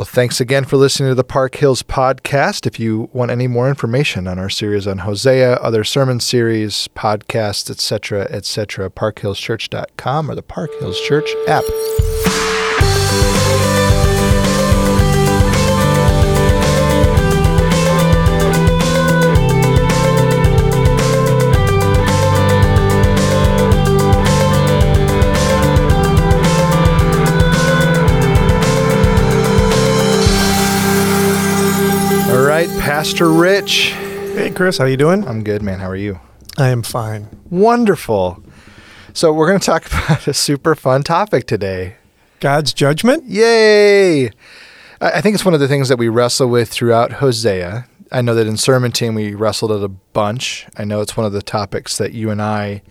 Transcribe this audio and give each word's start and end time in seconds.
Well, 0.00 0.06
thanks 0.06 0.40
again 0.40 0.64
for 0.64 0.78
listening 0.78 1.10
to 1.10 1.14
the 1.14 1.22
Park 1.22 1.56
Hills 1.56 1.82
podcast. 1.82 2.66
If 2.66 2.80
you 2.80 3.10
want 3.12 3.30
any 3.30 3.46
more 3.46 3.68
information 3.68 4.26
on 4.26 4.38
our 4.38 4.48
series 4.48 4.86
on 4.86 5.00
Hosea, 5.00 5.56
other 5.56 5.84
sermon 5.84 6.20
series, 6.20 6.88
podcasts, 6.96 7.70
etc., 7.70 8.22
etc., 8.30 8.88
parkhillschurch.com 8.88 10.30
or 10.30 10.34
the 10.34 10.42
Park 10.42 10.70
Hills 10.80 10.98
Church 11.02 11.28
app. 11.46 11.64
Pastor 33.00 33.30
Rich. 33.30 33.92
Hey, 34.34 34.50
Chris, 34.50 34.76
how 34.76 34.84
you 34.84 34.98
doing? 34.98 35.26
I'm 35.26 35.42
good, 35.42 35.62
man. 35.62 35.78
How 35.78 35.88
are 35.88 35.96
you? 35.96 36.20
I 36.58 36.68
am 36.68 36.82
fine. 36.82 37.28
Wonderful. 37.48 38.42
So, 39.14 39.32
we're 39.32 39.48
going 39.48 39.58
to 39.58 39.64
talk 39.64 39.86
about 39.86 40.28
a 40.28 40.34
super 40.34 40.74
fun 40.74 41.02
topic 41.02 41.46
today. 41.46 41.96
God's 42.40 42.74
judgment? 42.74 43.24
Yay! 43.24 44.26
I 44.26 44.30
I 45.00 45.20
think 45.22 45.34
it's 45.34 45.46
one 45.46 45.54
of 45.54 45.60
the 45.60 45.66
things 45.66 45.88
that 45.88 45.96
we 45.96 46.10
wrestle 46.10 46.48
with 46.48 46.68
throughout 46.68 47.12
Hosea. 47.12 47.86
I 48.12 48.20
know 48.20 48.34
that 48.34 48.46
in 48.46 48.58
Sermon 48.58 48.92
Team 48.92 49.14
we 49.14 49.34
wrestled 49.34 49.72
it 49.72 49.82
a 49.82 49.88
bunch. 49.88 50.66
I 50.76 50.84
know 50.84 51.00
it's 51.00 51.16
one 51.16 51.24
of 51.24 51.32
the 51.32 51.40
topics 51.40 51.96
that 51.96 52.12
you 52.12 52.28
and 52.28 52.42
I 52.42 52.82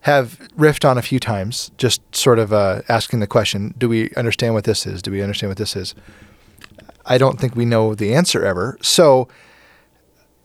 have 0.00 0.40
riffed 0.56 0.84
on 0.84 0.98
a 0.98 1.02
few 1.02 1.20
times, 1.20 1.70
just 1.78 2.02
sort 2.12 2.40
of 2.40 2.52
uh, 2.52 2.82
asking 2.88 3.20
the 3.20 3.28
question 3.28 3.74
do 3.78 3.88
we 3.88 4.10
understand 4.16 4.54
what 4.54 4.64
this 4.64 4.88
is? 4.88 5.02
Do 5.02 5.12
we 5.12 5.22
understand 5.22 5.52
what 5.52 5.58
this 5.58 5.76
is? 5.76 5.94
I 7.08 7.18
don't 7.18 7.40
think 7.40 7.56
we 7.56 7.64
know 7.64 7.94
the 7.94 8.14
answer 8.14 8.44
ever. 8.44 8.78
So, 8.82 9.28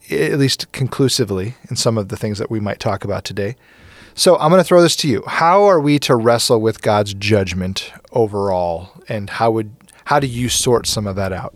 at 0.09 0.39
least 0.39 0.72
conclusively, 0.72 1.56
in 1.69 1.75
some 1.75 1.97
of 1.97 2.09
the 2.09 2.17
things 2.17 2.38
that 2.39 2.50
we 2.50 2.59
might 2.59 2.80
talk 2.80 3.03
about 3.03 3.23
today. 3.23 3.56
So, 4.16 4.38
I'm 4.38 4.50
going 4.50 4.59
to 4.59 4.67
throw 4.67 4.81
this 4.81 4.95
to 4.97 5.08
you. 5.08 5.23
How 5.28 5.64
are 5.64 5.80
we 5.80 6.00
to 6.00 6.16
wrestle 6.16 6.59
with 6.59 6.81
God's 6.81 7.14
judgment 7.14 7.91
overall, 8.11 9.03
and 9.08 9.30
how 9.30 9.52
would 9.52 9.72
how 10.06 10.19
do 10.19 10.28
you 10.28 10.50
sort 10.50 10.88
some 10.88 11.08
of 11.08 11.16
that 11.16 11.31
out? 11.31 11.56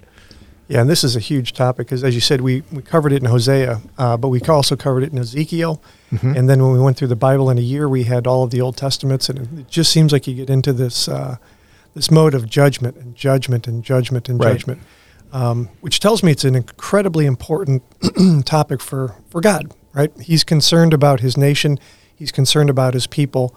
Yeah, 0.67 0.81
and 0.81 0.89
this 0.89 1.03
is 1.03 1.16
a 1.16 1.19
huge 1.22 1.53
topic 1.53 1.88
because, 1.88 2.03
as 2.03 2.13
you 2.13 2.19
said, 2.19 2.41
we, 2.41 2.61
we 2.73 2.81
covered 2.81 3.13
it 3.13 3.23
in 3.23 3.30
Hosea, 3.30 3.80
uh, 3.97 4.17
but 4.17 4.28
we 4.28 4.41
also 4.41 4.75
covered 4.75 5.03
it 5.03 5.13
in 5.13 5.17
Ezekiel. 5.17 5.81
And 6.35 6.50
then 6.50 6.61
when 6.61 6.73
we 6.73 6.80
went 6.80 6.97
through 6.97 7.08
the 7.08 7.16
Bible 7.16 7.50
in 7.50 7.58
a 7.58 7.61
year, 7.61 7.88
we 7.88 8.03
had 8.03 8.28
all 8.28 8.44
of 8.44 8.52
the 8.52 8.59
Old 8.59 8.75
Testaments, 8.75 9.30
and 9.30 9.59
it 9.59 9.69
just 9.69 9.91
seems 9.91 10.11
like 10.11 10.28
you 10.28 10.35
get 10.35 10.50
into 10.50 10.73
this 10.73 11.08
uh, 11.08 11.38
this 11.98 12.12
mode 12.12 12.36
of 12.36 12.48
judgment 12.48 12.95
and 12.95 13.16
judgment 13.16 13.67
and 13.67 13.84
judgment 13.84 14.30
and 14.30 14.40
Right. 14.40 14.53
judgment, 14.53 14.81
um, 15.34 15.70
which 15.81 16.00
tells 16.00 16.22
me 16.22 16.31
it's 16.31 16.44
an 16.45 16.56
incredibly 16.56 17.26
important 17.26 17.81
topic 18.45 18.80
for, 18.81 19.16
for 19.30 19.42
God, 19.42 19.73
right? 19.94 20.12
He's 20.22 20.44
concerned 20.44 20.94
about 20.94 21.22
his 21.22 21.36
nation, 21.38 21.80
he's 22.16 22.31
concerned 22.31 22.70
about 22.70 22.94
his 22.94 23.08
people. 23.08 23.56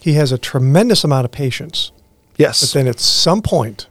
He 0.00 0.14
has 0.14 0.30
a 0.32 0.38
tremendous 0.38 1.02
amount 1.04 1.24
of 1.26 1.32
patience. 1.32 1.90
Yes. 2.38 2.60
But 2.62 2.72
then 2.78 2.86
at 2.88 3.00
some 3.00 3.42
point, 3.42 3.86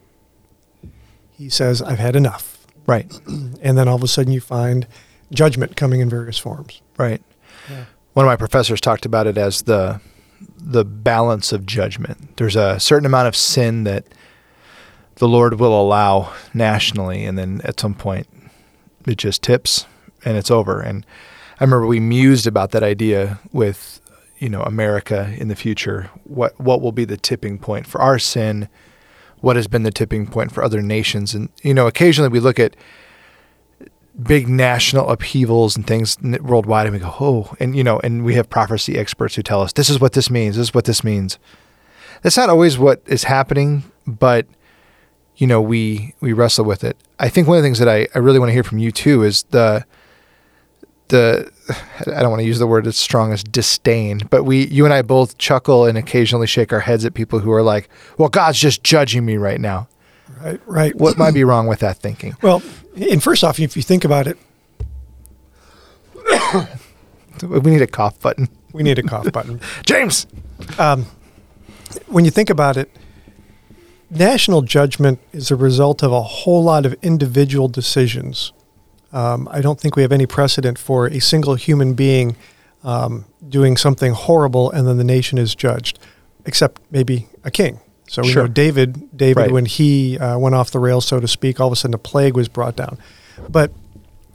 he 1.38 1.50
says, 1.50 1.82
I've 1.82 2.00
had 2.00 2.16
enough. 2.16 2.66
right, 2.88 3.06
And 3.62 3.78
then 3.78 3.88
all 3.88 3.96
of 3.98 4.04
a 4.04 4.08
sudden 4.08 4.32
you 4.34 4.42
find 4.42 4.88
judgment 5.32 5.76
coming 5.76 6.00
in 6.00 6.10
various 6.10 6.38
forms. 6.38 6.82
right. 6.98 7.22
Yeah. 7.70 7.84
One 8.14 8.26
of 8.26 8.30
my 8.30 8.38
professors 8.38 8.82
talked 8.82 9.06
about 9.06 9.28
it 9.28 9.38
as 9.38 9.62
the 9.62 10.02
the 10.58 10.86
balance 10.86 11.52
of 11.52 11.66
judgment. 11.66 12.38
There's 12.38 12.56
a 12.56 12.80
certain 12.80 13.06
amount 13.06 13.28
of 13.28 13.36
sin 13.36 13.84
that 13.84 14.06
the 15.16 15.28
Lord 15.28 15.60
will 15.60 15.80
allow 15.80 16.34
nationally, 16.54 17.26
and 17.26 17.38
then 17.38 17.62
at 17.64 17.80
some 17.80 17.94
point 17.94 18.28
it 19.06 19.18
just 19.18 19.42
tips 19.42 19.86
and 20.26 20.38
it's 20.38 20.52
over. 20.52 20.82
And 20.82 21.06
I 21.60 21.64
remember 21.64 21.86
we 21.86 22.00
mused 22.00 22.48
about 22.48 22.72
that 22.72 22.84
idea 22.84 23.40
with 23.52 24.02
you 24.38 24.50
know 24.50 24.62
America 24.64 25.34
in 25.38 25.50
the 25.50 25.56
future. 25.56 26.10
What 26.24 26.60
what 26.60 26.82
will 26.82 26.92
be 26.92 27.06
the 27.06 27.18
tipping 27.18 27.60
point 27.60 27.86
for 27.86 28.02
our 28.02 28.20
sin? 28.20 28.70
What 29.42 29.56
has 29.56 29.68
been 29.68 29.84
the 29.84 29.92
tipping 29.92 30.28
point 30.28 30.52
for 30.52 30.64
other 30.64 30.82
nations? 30.82 31.34
And 31.34 31.50
you 31.62 31.74
know, 31.74 31.88
occasionally 31.88 32.30
we 32.30 32.40
look 32.40 32.60
at 32.60 32.76
big 34.22 34.48
national 34.48 35.10
upheavals 35.10 35.76
and 35.76 35.86
things 35.86 36.18
worldwide, 36.22 36.88
and 36.88 36.94
we 36.94 37.00
go, 37.00 37.16
oh, 37.20 37.56
and 37.60 37.76
you 37.76 37.84
know, 37.84 38.00
and 38.00 38.24
we 38.24 38.36
have 38.36 38.50
prophecy 38.50 38.98
experts 38.98 39.36
who 39.36 39.44
tell 39.44 39.62
us 39.62 39.74
this 39.74 39.90
is 39.90 40.00
what 40.00 40.14
this 40.14 40.30
means. 40.30 40.56
This 40.56 40.68
is 40.68 40.74
what 40.74 40.86
this 40.86 41.04
means. 41.04 41.40
That's 42.22 42.38
not 42.38 42.50
always 42.50 42.78
what 42.78 43.02
is 43.06 43.24
happening, 43.24 43.84
but 44.06 44.46
you 45.38 45.48
know, 45.48 45.62
we 45.62 46.14
we 46.20 46.34
wrestle 46.34 46.66
with 46.66 46.84
it. 46.84 46.98
I 47.18 47.30
think 47.30 47.48
one 47.48 47.58
of 47.58 47.64
the 47.64 47.68
things 47.68 47.80
that 47.80 47.88
I, 47.88 48.08
I 48.14 48.20
really 48.20 48.40
want 48.40 48.50
to 48.50 48.54
hear 48.54 48.64
from 48.64 48.78
you 48.78 48.92
too 48.92 49.24
is 49.24 49.44
the 49.52 49.86
the 51.08 51.50
I 52.08 52.22
don't 52.22 52.30
want 52.30 52.42
to 52.42 52.48
use 52.48 52.60
the 52.60 52.68
word 52.68 52.88
as 52.88 52.98
strong 52.98 53.32
as 53.32 53.44
disdain, 53.44 54.28
but 54.30 54.44
we 54.44 54.68
you 54.68 54.86
and 54.86 54.94
I 54.94 55.02
both 55.02 55.38
chuckle 55.38 55.86
and 55.86 55.98
occasionally 55.98 56.48
shake 56.48 56.74
our 56.74 56.82
heads 56.82 57.06
at 57.06 57.14
people 57.14 57.40
who 57.40 57.52
are 57.52 57.64
like, 57.64 57.90
"Well, 58.18 58.30
God's 58.30 58.60
just 58.60 58.84
judging 58.84 59.26
me 59.26 59.38
right 59.38 59.62
now." 59.62 59.88
Right, 60.42 60.62
right. 60.66 60.96
What 60.96 61.18
might 61.18 61.34
be 61.34 61.44
wrong 61.44 61.68
with 61.68 61.80
that 61.80 61.98
thinking? 61.98 62.36
Well, 62.42 62.62
and 63.00 63.22
first 63.24 63.44
off, 63.44 63.60
if 63.60 63.76
you 63.76 63.82
think 63.84 64.04
about 64.06 64.28
it, 64.28 64.38
We 67.42 67.72
need 67.72 67.82
a 67.82 67.88
cough 67.88 68.20
button. 68.20 68.50
we 68.74 68.84
need 68.84 69.00
a 69.00 69.04
cough 69.04 69.32
button. 69.32 69.62
James. 69.86 70.28
Um, 70.78 71.06
when 72.08 72.26
you 72.26 72.32
think 72.32 72.50
about 72.50 72.76
it, 72.78 72.92
national 74.10 74.62
judgment 74.62 75.20
is 75.32 75.50
a 75.52 75.56
result 75.56 76.04
of 76.04 76.12
a 76.12 76.22
whole 76.22 76.64
lot 76.64 76.86
of 76.86 76.96
individual 77.02 77.68
decisions. 77.68 78.52
Um, 79.14 79.48
I 79.52 79.62
don't 79.62 79.80
think 79.80 79.96
we 79.96 80.02
have 80.02 80.12
any 80.12 80.26
precedent 80.26 80.78
for 80.78 81.08
a 81.08 81.20
single 81.20 81.56
human 81.56 81.94
being 81.94 82.36
um, 82.84 83.26
doing 83.48 83.78
something 83.78 84.14
horrible 84.14 84.70
and 84.72 84.88
then 84.88 84.98
the 84.98 85.04
nation 85.04 85.38
is 85.38 85.56
judged, 85.56 85.98
except 86.46 86.82
maybe 86.92 87.28
a 87.44 87.52
king. 87.52 87.80
So 88.10 88.22
we 88.24 88.30
Sure. 88.32 88.44
know 88.44 88.48
David. 88.50 89.16
David, 89.16 89.38
Right. 89.42 89.52
when 89.52 89.66
he 89.66 90.18
uh, 90.18 90.38
went 90.38 90.56
off 90.56 90.72
the 90.72 90.80
rails, 90.80 91.06
so 91.06 91.20
to 91.20 91.28
speak, 91.28 91.60
all 91.60 91.68
of 91.68 91.74
a 91.74 91.76
sudden 91.76 91.94
a 91.94 91.98
plague 92.00 92.36
was 92.36 92.48
brought 92.48 92.76
down. 92.76 92.98
But 93.50 93.72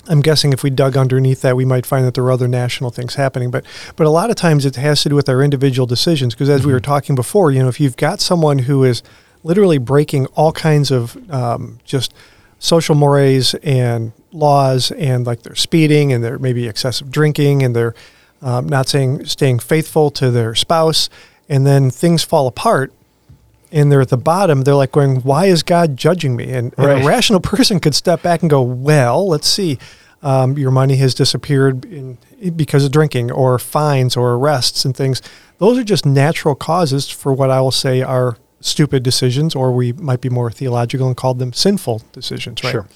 I'm 0.06 0.20
guessing 0.20 0.52
if 0.52 0.62
we 0.62 0.70
dug 0.70 0.96
underneath 0.96 1.40
that, 1.42 1.56
we 1.56 1.64
might 1.64 1.86
find 1.86 2.04
that 2.06 2.14
there 2.14 2.24
are 2.24 2.30
other 2.32 2.48
national 2.48 2.90
things 2.90 3.14
happening. 3.14 3.50
But 3.50 3.64
but 3.96 4.06
a 4.06 4.10
lot 4.10 4.30
of 4.30 4.36
times 4.36 4.64
it 4.66 4.76
has 4.76 5.02
to 5.02 5.08
do 5.08 5.14
with 5.14 5.28
our 5.28 5.42
individual 5.42 5.86
decisions. 5.86 6.34
Because 6.34 6.48
as 6.50 6.64
we 6.66 6.72
were 6.72 6.80
talking 6.80 7.14
before, 7.14 7.50
you 7.50 7.60
know, 7.62 7.68
if 7.68 7.80
you've 7.80 7.96
got 7.96 8.20
someone 8.20 8.60
who 8.60 8.84
is 8.84 9.02
literally 9.42 9.78
breaking 9.78 10.26
all 10.36 10.52
kinds 10.52 10.90
of 10.90 11.16
um, 11.30 11.78
just 11.84 12.14
social 12.58 12.94
mores 12.94 13.54
and 13.62 14.12
laws, 14.32 14.90
and 14.92 15.26
like 15.26 15.42
they're 15.42 15.54
speeding 15.54 16.12
and 16.12 16.22
they're 16.22 16.38
maybe 16.38 16.66
excessive 16.68 17.10
drinking, 17.10 17.62
and 17.62 17.74
they're 17.74 17.94
um, 18.42 18.68
not 18.68 18.88
saying 18.88 19.24
staying 19.26 19.58
faithful 19.58 20.10
to 20.10 20.30
their 20.30 20.54
spouse, 20.54 21.08
and 21.48 21.66
then 21.66 21.90
things 21.90 22.22
fall 22.22 22.46
apart. 22.46 22.92
And 23.74 23.90
they're 23.92 24.00
at 24.00 24.08
the 24.08 24.16
bottom. 24.16 24.62
They're 24.62 24.74
like 24.74 24.92
going, 24.92 25.16
"Why 25.22 25.46
is 25.46 25.62
God 25.62 25.96
judging 25.96 26.36
me?" 26.36 26.44
And, 26.52 26.72
and 26.78 26.86
Right. 26.86 27.02
a 27.02 27.06
rational 27.06 27.40
person 27.52 27.80
could 27.80 27.94
step 27.94 28.22
back 28.22 28.40
and 28.40 28.48
go, 28.48 28.62
"Well, 28.62 29.28
let's 29.28 29.48
see. 29.48 29.78
Um, 30.22 30.56
your 30.56 30.70
money 30.70 30.96
has 30.96 31.12
disappeared 31.12 31.84
in, 31.84 32.16
because 32.56 32.84
of 32.84 32.92
drinking, 32.92 33.30
or 33.30 33.58
fines, 33.58 34.16
or 34.16 34.34
arrests, 34.34 34.84
and 34.86 34.96
things. 34.96 35.20
Those 35.58 35.76
are 35.76 35.84
just 35.84 36.06
natural 36.06 36.54
causes 36.54 37.10
for 37.10 37.32
what 37.34 37.50
I 37.50 37.60
will 37.60 37.70
say 37.72 38.00
are 38.00 38.38
stupid 38.60 39.02
decisions, 39.02 39.54
or 39.54 39.72
we 39.72 39.92
might 39.92 40.22
be 40.22 40.30
more 40.30 40.50
theological 40.50 41.06
and 41.08 41.16
call 41.16 41.34
them 41.34 41.52
sinful 41.52 42.02
decisions. 42.12 42.64
Right? 42.64 42.70
Sure. 42.70 42.86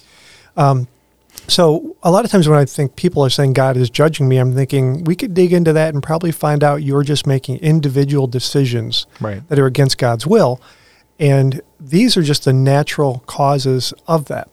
So 1.47 1.95
a 2.03 2.11
lot 2.11 2.25
of 2.25 2.31
times 2.31 2.47
when 2.47 2.59
I 2.59 2.65
think 2.65 2.95
people 2.95 3.23
are 3.23 3.29
saying 3.29 3.53
God 3.53 3.75
is 3.75 3.89
judging 3.89 4.27
me, 4.27 4.37
I'm 4.37 4.53
thinking 4.53 5.03
we 5.03 5.15
could 5.15 5.33
dig 5.33 5.51
into 5.53 5.73
that 5.73 5.93
and 5.93 6.03
probably 6.03 6.31
find 6.31 6.63
out 6.63 6.83
you're 6.83 7.03
just 7.03 7.25
making 7.25 7.57
individual 7.57 8.27
decisions 8.27 9.07
Right. 9.19 9.47
that 9.49 9.57
are 9.57 9.65
against 9.65 9.97
God's 9.97 10.27
will, 10.27 10.61
and 11.19 11.61
these 11.79 12.15
are 12.17 12.21
just 12.21 12.45
the 12.45 12.53
natural 12.53 13.23
causes 13.25 13.93
of 14.07 14.25
that. 14.25 14.49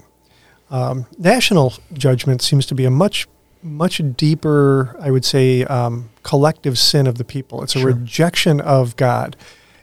Um, 0.70 1.06
national 1.18 1.74
judgment 1.92 2.42
seems 2.42 2.66
to 2.66 2.74
be 2.74 2.84
a 2.84 2.90
much 2.90 3.26
much 3.62 4.00
deeper, 4.16 4.96
I 5.00 5.10
would 5.10 5.24
say, 5.24 5.64
um, 5.64 6.08
collective 6.22 6.78
sin 6.78 7.06
of 7.08 7.18
the 7.18 7.24
people. 7.24 7.62
It's 7.64 7.74
a 7.74 7.80
Sure. 7.80 7.88
rejection 7.88 8.60
of 8.60 8.94
God. 8.96 9.34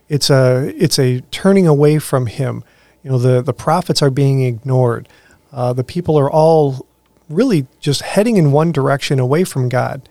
It's 0.09 0.29
a 0.29 0.73
it's 0.77 0.97
a 0.97 1.21
turning 1.31 1.67
away 1.67 1.99
from 1.99 2.27
Him. 2.27 2.63
You 3.03 3.11
know, 3.11 3.17
the 3.17 3.41
the 3.41 3.53
prophets 3.53 4.01
are 4.01 4.09
being 4.09 4.41
ignored. 4.43 5.09
Uh, 5.53 5.71
the 5.71 5.83
people 5.83 6.17
are 6.17 6.29
all 6.29 6.85
really 7.29 7.67
just 7.79 8.01
heading 8.01 8.37
in 8.37 8.51
one 8.51 8.71
direction 8.71 9.19
away 9.19 9.43
from 9.43 9.69
God, 9.69 10.09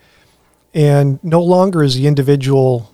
and 0.73 1.23
no 1.23 1.43
longer 1.43 1.83
is 1.83 1.95
the 1.95 2.07
individual 2.07 2.89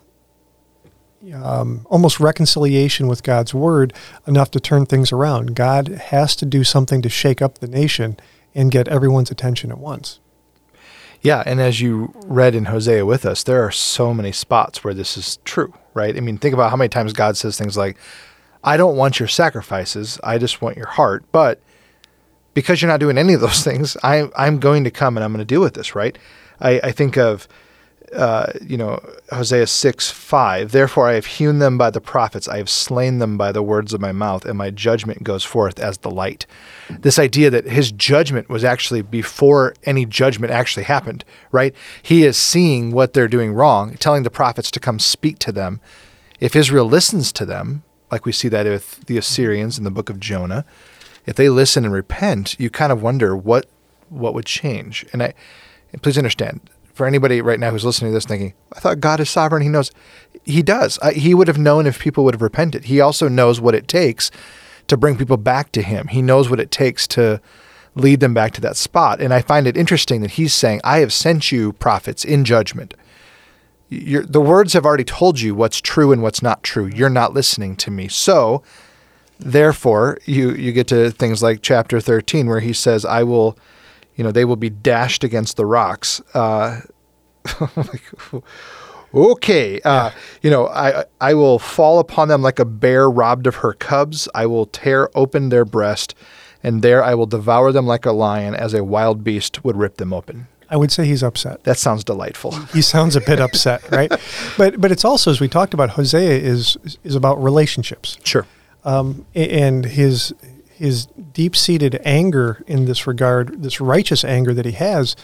um, 1.34 1.86
almost 1.90 2.19
reconciliation 2.19 3.07
with 3.07 3.24
God's 3.24 3.54
word 3.54 3.94
enough 4.25 4.51
to 4.51 4.60
turn 4.60 4.86
things 4.86 5.12
around. 5.12 5.56
God 5.56 5.88
has 5.88 6.36
to 6.38 6.46
do 6.46 6.63
something 6.63 7.01
to 7.01 7.10
shake 7.10 7.42
up 7.42 7.60
the 7.60 7.68
nation 7.68 8.18
and 8.56 8.72
get 8.72 8.88
everyone's 8.88 9.31
attention 9.31 9.72
at 9.72 9.78
once. 9.78 10.19
Yeah, 11.22 11.44
and 11.46 11.60
as 11.60 11.81
you 11.81 12.13
read 12.16 12.56
in 12.56 12.66
Hosea 12.66 13.06
with 13.06 13.25
us, 13.25 13.44
there 13.44 13.62
are 13.63 13.72
so 13.72 14.13
many 14.13 14.31
spots 14.31 14.84
where 14.84 14.94
this 14.94 15.18
is 15.18 15.38
true, 15.44 15.74
right? 15.94 16.16
I 16.16 16.22
mean, 16.22 16.38
think 16.38 16.54
about 16.54 16.69
how 16.69 16.78
many 16.78 16.88
times 16.88 17.12
God 17.12 17.36
says 17.36 17.57
things 17.57 17.75
like, 17.75 17.98
I 18.63 18.78
don't 18.78 18.96
want 18.96 19.19
your 19.19 19.28
sacrifices. 19.28 20.19
I 20.24 20.38
just 20.38 20.62
want 20.62 20.78
your 20.78 20.88
heart. 20.88 21.25
But 21.34 21.62
because 22.54 22.81
you're 22.81 22.92
not 22.92 23.00
doing 23.00 23.18
any 23.18 23.34
of 23.34 23.42
those 23.42 23.63
things, 23.63 23.98
I, 24.04 24.30
I'm 24.36 24.60
going 24.60 24.84
to 24.84 24.92
come 24.92 25.18
and 25.18 25.24
I'm 25.24 25.31
going 25.31 25.40
to 25.40 25.46
deal 25.46 25.62
with 25.62 25.74
this, 25.74 25.96
right? 25.96 26.18
I, 26.60 26.80
I 26.84 26.92
think 26.92 27.18
of, 27.18 27.48
uh, 28.13 28.51
you 28.62 28.78
know, 28.78 29.00
Hosea 29.31 29.68
6 29.68 30.12
5. 30.12 30.72
Therefore, 30.72 31.07
I 31.07 31.13
have 31.13 31.25
hewn 31.25 31.60
them 31.60 31.78
by 31.78 31.90
the 31.90 32.01
prophets, 32.01 32.48
I 32.48 32.57
have 32.57 32.69
slain 32.69 33.19
them 33.19 33.38
by 33.38 33.51
the 33.51 33.62
words 33.62 33.94
of 33.94 34.01
my 34.01 34.12
mouth, 34.12 34.46
and 34.46 34.57
my 34.57 34.72
judgment 34.72 35.24
goes 35.24 35.44
forth 35.44 35.80
as 35.80 36.00
the 36.00 36.10
light. 36.10 36.46
This 36.90 37.19
idea 37.19 37.50
that 37.51 37.66
his 37.66 37.92
judgment 37.92 38.50
was 38.50 38.63
actually 38.63 39.04
before 39.04 39.75
any 39.84 40.06
judgment 40.06 40.51
actually 40.51 40.84
happened, 40.84 41.24
right? 41.51 41.75
He 42.01 42.24
is 42.25 42.38
seeing 42.38 42.92
what 42.92 43.13
they're 43.13 43.28
doing 43.28 43.54
wrong, 43.54 43.96
telling 43.98 44.24
the 44.24 44.31
prophets 44.31 44.72
to 44.72 44.80
come 44.80 45.00
speak 45.00 45.38
to 45.40 45.51
them. 45.51 45.80
If 46.40 46.56
Israel 46.56 46.86
listens 46.86 47.31
to 47.34 47.46
them, 47.46 47.84
like 48.12 48.25
we 48.25 48.31
see 48.31 48.48
that 48.48 48.66
with 48.66 49.06
the 49.06 49.18
Assyrians 49.18 49.78
in 49.78 49.84
the 49.84 49.92
book 49.92 50.10
of 50.10 50.19
Jonah, 50.19 50.66
if 51.29 51.35
they 51.35 51.47
listen 51.47 51.85
and 51.85 51.93
repent, 51.93 52.59
you 52.59 52.71
kind 52.71 52.91
of 52.91 53.03
wonder 53.03 53.37
what 53.37 53.67
what 54.09 54.33
would 54.33 54.47
change. 54.47 55.05
And 55.13 55.21
I 55.21 55.35
and 55.93 56.01
please 56.01 56.17
understand, 56.17 56.59
for 56.91 57.05
anybody 57.05 57.39
right 57.39 57.59
now 57.59 57.69
who's 57.69 57.85
listening 57.85 58.09
to 58.09 58.15
this 58.15 58.25
thinking, 58.25 58.55
I 58.73 58.79
thought 58.79 58.99
God 58.99 59.19
is 59.19 59.29
sovereign, 59.29 59.61
he 59.61 59.69
knows. 59.69 59.91
He 60.43 60.63
does. 60.63 60.97
I, 61.03 61.13
he 61.13 61.35
would 61.35 61.47
have 61.47 61.59
known 61.59 61.85
if 61.85 61.99
people 61.99 62.23
would 62.23 62.33
have 62.33 62.41
repented. 62.41 62.85
He 62.85 62.99
also 62.99 63.27
knows 63.27 63.61
what 63.61 63.75
it 63.75 63.87
takes 63.87 64.31
to 64.87 64.97
bring 64.97 65.17
people 65.17 65.37
back 65.37 65.71
to 65.73 65.83
him. 65.83 66.07
He 66.07 66.23
knows 66.23 66.49
what 66.49 66.59
it 66.59 66.71
takes 66.71 67.07
to 67.09 67.39
lead 67.93 68.21
them 68.21 68.33
back 68.33 68.53
to 68.53 68.61
that 68.61 68.75
spot. 68.75 69.21
And 69.21 69.31
I 69.31 69.41
find 69.43 69.67
it 69.67 69.77
interesting 69.77 70.21
that 70.21 70.31
he's 70.31 70.53
saying, 70.53 70.81
I 70.83 70.99
have 70.99 71.13
sent 71.13 71.51
you 71.51 71.73
prophets 71.73 72.25
in 72.25 72.43
judgment. 72.43 72.95
You're, 73.89 74.25
the 74.25 74.41
words 74.41 74.73
have 74.73 74.85
already 74.85 75.03
told 75.03 75.39
you 75.41 75.53
what's 75.53 75.79
true 75.79 76.11
and 76.11 76.23
what's 76.23 76.41
not 76.41 76.63
true. 76.63 76.87
You're 76.87 77.09
not 77.09 77.33
listening 77.35 77.75
to 77.77 77.91
me. 77.91 78.07
So, 78.07 78.63
therefore, 79.39 80.19
you, 80.25 80.51
you 80.51 80.71
get 80.71 80.88
to 80.88 81.12
things 81.12 81.41
like 81.41 81.62
chapter 81.62 82.00
13, 82.00 82.47
where 82.47 82.59
he 82.59 82.74
says, 82.74 83.06
I 83.06 83.24
will, 83.24 83.57
you 84.15 84.24
know, 84.24 84.31
they 84.31 84.45
will 84.45 84.56
be 84.56 84.69
dashed 84.69 85.24
against 85.24 85.57
the 85.57 85.65
rocks. 85.65 86.21
Uh, 86.33 86.81
okay. 89.13 89.81
Uh, 89.81 90.12
you 90.41 90.50
know, 90.50 90.68
I, 90.68 91.06
I 91.19 91.33
will 91.33 91.59
fall 91.59 92.00
upon 92.00 92.27
them 92.27 92.41
like 92.41 92.59
a 92.59 92.65
bear 92.65 93.09
robbed 93.09 93.47
of 93.47 93.56
her 93.56 93.74
cubs. 93.74 94.27
I 94.36 94.45
will 94.45 94.65
tear 94.65 95.09
open 95.15 95.50
their 95.50 95.65
breast, 95.65 96.15
and 96.62 96.81
there 96.81 97.03
I 97.03 97.15
will 97.15 97.25
devour 97.25 97.71
them 97.71 97.88
like 97.88 98.06
a 98.06 98.12
lion, 98.12 98.53
as 98.56 98.74
a 98.74 98.83
wild 98.83 99.24
beast 99.24 99.63
would 99.63 99.77
rip 99.77 99.97
them 99.97 100.13
open. 100.13 100.47
I 100.71 100.77
would 100.77 100.91
say 100.91 101.06
he's 101.06 101.24
upset. 101.24 101.63
That 101.63 101.77
sounds 101.77 102.03
delightful. 102.03 102.51
He 102.74 102.81
sounds 102.81 103.15
a 103.15 103.21
bit 103.21 103.39
upset, 103.39 103.89
right? 103.89 104.12
But 104.57 104.80
but 104.80 104.91
it's 104.91 105.06
also 105.06 105.31
as 105.31 105.39
we 105.39 105.47
talked 105.47 105.74
about 105.74 105.91
Hosea 105.91 106.38
is 106.38 106.77
is 107.03 107.15
about 107.15 107.41
relationships. 107.41 108.18
Sure. 108.24 108.45
Um, 108.85 109.25
and 109.35 109.85
his 109.85 110.33
his 110.69 111.07
deep 111.33 111.55
seated 111.57 111.99
anger 112.05 112.63
in 112.65 112.85
this 112.85 113.05
regard, 113.05 113.61
this 113.63 113.81
righteous 113.81 114.23
anger 114.23 114.53
that 114.53 114.65
he 114.65 114.71
has, 114.73 115.15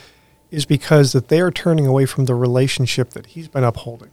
is 0.52 0.66
because 0.66 1.14
that 1.14 1.30
they 1.30 1.40
are 1.40 1.52
turning 1.52 1.88
away 1.88 2.06
from 2.06 2.26
the 2.26 2.36
relationship 2.36 3.12
that 3.12 3.28
he's 3.28 3.48
been 3.48 3.64
upholding. 3.64 4.10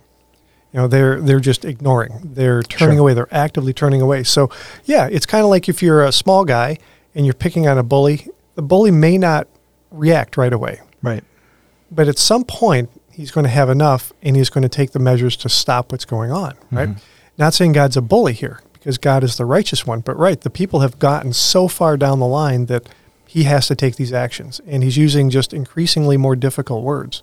You 0.72 0.80
know, 0.80 0.86
they're 0.88 1.20
they're 1.20 1.40
just 1.40 1.64
ignoring. 1.64 2.20
They're 2.22 2.62
turning 2.62 2.96
Sure. 2.96 3.00
away. 3.02 3.14
They're 3.14 3.34
actively 3.34 3.72
turning 3.72 4.00
away. 4.00 4.22
So 4.22 4.48
yeah, 4.84 5.08
it's 5.10 5.26
kind 5.26 5.42
of 5.44 5.50
like 5.50 5.68
if 5.68 5.82
you're 5.82 6.04
a 6.04 6.12
small 6.12 6.44
guy 6.44 6.78
and 7.14 7.26
you're 7.26 7.34
picking 7.34 7.66
on 7.66 7.76
a 7.76 7.82
bully, 7.82 8.28
the 8.54 8.62
bully 8.62 8.90
may 8.92 9.18
not 9.18 9.48
react 9.90 10.36
right 10.36 10.52
away. 10.52 10.80
Right. 11.02 11.24
But 11.90 12.08
at 12.08 12.18
some 12.18 12.44
point, 12.44 12.88
he's 13.10 13.30
going 13.32 13.44
to 13.44 13.50
have 13.50 13.68
enough 13.68 14.12
and 14.22 14.34
he's 14.36 14.48
going 14.48 14.62
to 14.62 14.68
take 14.68 14.92
the 14.92 14.98
measures 14.98 15.36
to 15.38 15.48
stop 15.50 15.92
what's 15.92 16.06
going 16.06 16.30
on, 16.32 16.54
right? 16.70 16.88
Not 17.36 17.52
saying 17.52 17.72
God's 17.72 17.96
a 17.98 18.00
bully 18.02 18.32
here 18.32 18.60
because 18.82 18.98
God 18.98 19.22
is 19.22 19.36
the 19.36 19.44
righteous 19.44 19.86
one, 19.86 20.00
but 20.00 20.18
right, 20.18 20.40
the 20.40 20.50
people 20.50 20.80
have 20.80 20.98
gotten 20.98 21.32
so 21.32 21.68
far 21.68 21.96
down 21.96 22.18
the 22.18 22.26
line 22.26 22.66
that 22.66 22.88
he 23.24 23.44
has 23.44 23.68
to 23.68 23.76
take 23.76 23.94
these 23.94 24.12
actions 24.12 24.60
and 24.66 24.82
he's 24.82 24.96
using 24.96 25.30
just 25.30 25.54
increasingly 25.54 26.16
more 26.16 26.34
difficult 26.34 26.82
words. 26.82 27.22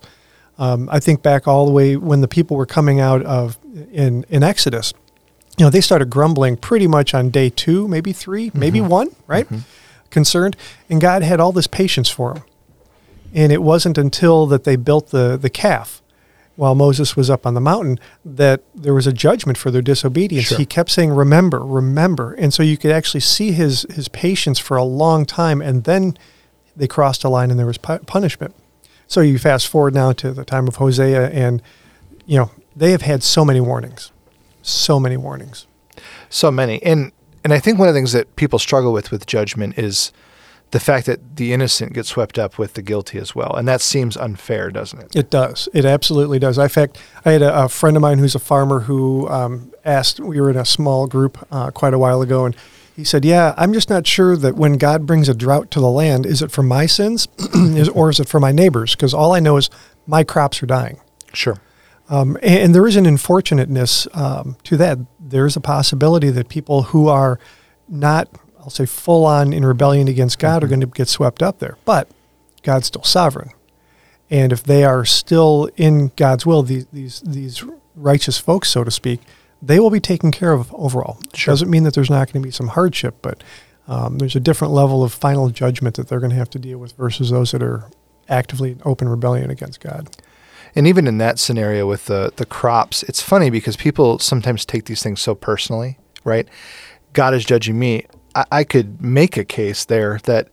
Um, 0.58 0.88
I 0.90 1.00
think 1.00 1.22
back 1.22 1.46
all 1.46 1.66
the 1.66 1.70
way 1.70 1.98
when 1.98 2.22
the 2.22 2.28
people 2.28 2.56
were 2.56 2.64
coming 2.64 2.98
out 2.98 3.22
of 3.24 3.58
in, 3.92 4.24
in 4.30 4.42
Exodus, 4.42 4.94
you 5.58 5.66
know, 5.66 5.68
they 5.70 5.82
started 5.82 6.08
grumbling 6.08 6.56
pretty 6.56 6.86
much 6.86 7.12
on 7.12 7.28
day 7.28 7.50
two, 7.50 7.86
maybe 7.86 8.14
3 8.14 8.52
maybe 8.54 8.80
one, 8.80 9.14
right? 9.26 9.46
Concerned. 10.08 10.56
And 10.88 10.98
God 10.98 11.22
had 11.22 11.40
all 11.40 11.52
this 11.52 11.66
patience 11.66 12.08
for 12.08 12.32
them. 12.32 12.44
And 13.34 13.52
it 13.52 13.62
wasn't 13.62 13.98
until 13.98 14.46
that 14.46 14.64
they 14.64 14.76
built 14.76 15.10
the, 15.10 15.36
the 15.36 15.50
calf 15.50 16.00
while 16.60 16.74
Moses 16.74 17.16
was 17.16 17.30
up 17.30 17.46
on 17.46 17.54
the 17.54 17.60
mountain 17.60 17.98
that 18.22 18.62
there 18.74 18.92
was 18.92 19.06
a 19.06 19.14
judgment 19.14 19.56
for 19.56 19.70
their 19.70 19.80
disobedience. 19.80 20.48
Sure. 20.48 20.58
He 20.58 20.66
kept 20.66 20.90
saying, 20.90 21.08
Remember, 21.10 21.60
remember. 21.64 22.34
And 22.34 22.52
so 22.52 22.62
you 22.62 22.76
could 22.76 22.90
actually 22.90 23.20
see 23.20 23.52
his, 23.52 23.86
his 23.88 24.08
patience 24.08 24.58
for 24.58 24.76
a 24.76 24.84
long 24.84 25.24
time. 25.24 25.62
And 25.62 25.84
then 25.84 26.18
they 26.76 26.86
crossed 26.86 27.24
a 27.24 27.30
line 27.30 27.50
and 27.50 27.58
there 27.58 27.64
was 27.66 27.78
pu- 27.78 28.00
punishment. 28.00 28.54
So 29.06 29.22
you 29.22 29.38
fast 29.38 29.68
forward 29.68 29.94
now 29.94 30.12
to 30.12 30.32
the 30.32 30.44
time 30.44 30.68
of 30.68 30.76
Hosea, 30.76 31.30
and, 31.30 31.62
you 32.26 32.36
know, 32.36 32.50
they 32.76 32.90
have 32.90 33.02
had 33.02 33.22
so 33.22 33.42
many 33.42 33.62
warnings. 33.62 34.12
So 34.60 35.00
many 35.00 35.16
warnings. 35.16 35.66
so 36.28 36.50
many 36.50 36.82
and 36.82 37.10
and 37.42 37.52
i 37.54 37.58
think 37.58 37.78
one 37.78 37.88
of 37.88 37.94
the 37.94 37.98
things 37.98 38.12
that 38.12 38.36
people 38.36 38.58
struggle 38.58 38.92
with 38.92 39.10
with 39.10 39.24
judgment 39.26 39.78
is 39.78 40.12
the 40.70 40.80
fact 40.80 41.06
that 41.06 41.36
the 41.36 41.52
innocent 41.52 41.92
get 41.92 42.06
swept 42.06 42.38
up 42.38 42.58
with 42.58 42.74
the 42.74 42.82
guilty 42.82 43.18
as 43.18 43.34
well 43.34 43.54
and 43.56 43.66
that 43.66 43.80
seems 43.80 44.16
unfair 44.16 44.70
doesn't 44.70 45.00
it 45.00 45.16
It 45.16 45.30
does. 45.30 45.68
It 45.72 45.84
absolutely 45.84 46.38
does. 46.38 46.58
In 46.58 46.68
fact, 46.68 46.98
I 47.24 47.32
had 47.32 47.42
a, 47.42 47.64
a 47.64 47.68
friend 47.68 47.96
of 47.96 48.00
mine 48.00 48.18
who's 48.18 48.34
a 48.34 48.40
farmer 48.40 48.80
who 48.80 49.28
um, 49.28 49.72
asked. 49.84 50.20
We 50.20 50.40
were 50.40 50.50
in 50.50 50.56
a 50.56 50.64
small 50.64 51.06
group 51.06 51.46
uh, 51.50 51.70
quite 51.70 51.94
a 51.94 51.98
while 51.98 52.22
ago, 52.22 52.44
and 52.44 52.56
he 52.96 53.04
said, 53.04 53.24
"Yeah, 53.24 53.54
I'm 53.56 53.72
just 53.72 53.90
not 53.90 54.06
sure 54.06 54.36
that 54.36 54.56
when 54.56 54.78
God 54.78 55.06
brings 55.06 55.28
a 55.28 55.34
drought 55.34 55.70
to 55.72 55.80
the 55.80 55.90
land, 55.90 56.26
is 56.26 56.42
it 56.42 56.50
for 56.50 56.62
my 56.62 56.86
sins, 56.86 57.28
is, 57.54 57.88
or 57.90 58.10
is 58.10 58.20
it 58.20 58.28
for 58.28 58.40
my 58.40 58.52
neighbors? 58.52 58.94
Because 58.94 59.14
all 59.14 59.32
I 59.32 59.40
know 59.40 59.56
is 59.56 59.70
my 60.06 60.24
crops 60.24 60.62
are 60.62 60.66
dying." 60.66 61.00
sure 61.32 61.58
Um, 62.08 62.36
and, 62.42 62.58
and 62.58 62.74
there 62.74 62.86
is 62.86 62.96
an 62.96 63.06
unfortunateness 63.06 64.08
um, 64.14 64.56
to 64.64 64.76
that. 64.78 64.98
There 65.20 65.46
is 65.46 65.56
a 65.56 65.60
possibility 65.60 66.30
that 66.30 66.48
people 66.48 66.82
who 66.84 67.08
are 67.08 67.38
not, 67.88 68.28
I'll 68.60 68.70
say, 68.70 68.86
full 68.86 69.24
on 69.26 69.52
in 69.52 69.64
rebellion 69.64 70.08
against 70.08 70.38
God 70.38 70.62
are 70.62 70.68
going 70.68 70.80
to 70.80 70.86
get 70.86 71.08
swept 71.08 71.42
up 71.42 71.58
there. 71.58 71.76
But 71.84 72.08
God's 72.62 72.86
still 72.86 73.04
sovereign, 73.04 73.50
and 74.28 74.52
if 74.52 74.62
they 74.62 74.84
are 74.84 75.04
still 75.04 75.70
in 75.76 76.12
God's 76.16 76.44
will, 76.46 76.62
these 76.62 76.86
these 76.92 77.20
these 77.20 77.64
righteous 77.96 78.38
folks, 78.38 78.68
so 78.70 78.84
to 78.84 78.90
speak, 78.90 79.20
they 79.62 79.80
will 79.80 79.90
be 79.90 80.00
taken 80.00 80.30
care 80.30 80.52
of 80.52 80.72
overall. 80.74 81.18
Sure. 81.34 81.52
Doesn't 81.52 81.70
mean 81.70 81.82
that 81.84 81.94
there's 81.94 82.10
not 82.10 82.32
going 82.32 82.42
to 82.42 82.46
be 82.46 82.52
some 82.52 82.68
hardship, 82.68 83.16
but 83.22 83.42
um, 83.88 84.18
there's 84.18 84.36
a 84.36 84.40
different 84.40 84.72
level 84.72 85.02
of 85.02 85.12
final 85.12 85.50
judgment 85.50 85.96
that 85.96 86.08
they're 86.08 86.20
going 86.20 86.30
to 86.30 86.36
have 86.36 86.50
to 86.50 86.58
deal 86.58 86.78
with 86.78 86.92
versus 86.92 87.30
those 87.30 87.50
that 87.52 87.62
are 87.62 87.84
actively 88.28 88.72
in 88.72 88.80
open 88.84 89.08
rebellion 89.08 89.50
against 89.50 89.80
God. 89.80 90.08
and 90.76 90.86
even 90.86 91.06
in 91.08 91.18
that 91.18 91.38
scenario 91.40 91.86
with 91.88 92.06
the 92.06 92.32
the 92.36 92.46
crops 92.46 93.02
it's 93.04 93.20
funny 93.20 93.50
because 93.50 93.76
people 93.76 94.18
sometimes 94.20 94.64
take 94.64 94.84
these 94.84 95.02
things 95.02 95.20
so 95.20 95.34
personally 95.34 95.98
right 96.22 96.46
god 97.12 97.34
is 97.34 97.44
judging 97.44 97.76
me 97.76 98.04
i, 98.34 98.44
I 98.52 98.64
could 98.64 99.00
make 99.02 99.36
a 99.36 99.44
case 99.44 99.84
there 99.84 100.18
that 100.24 100.48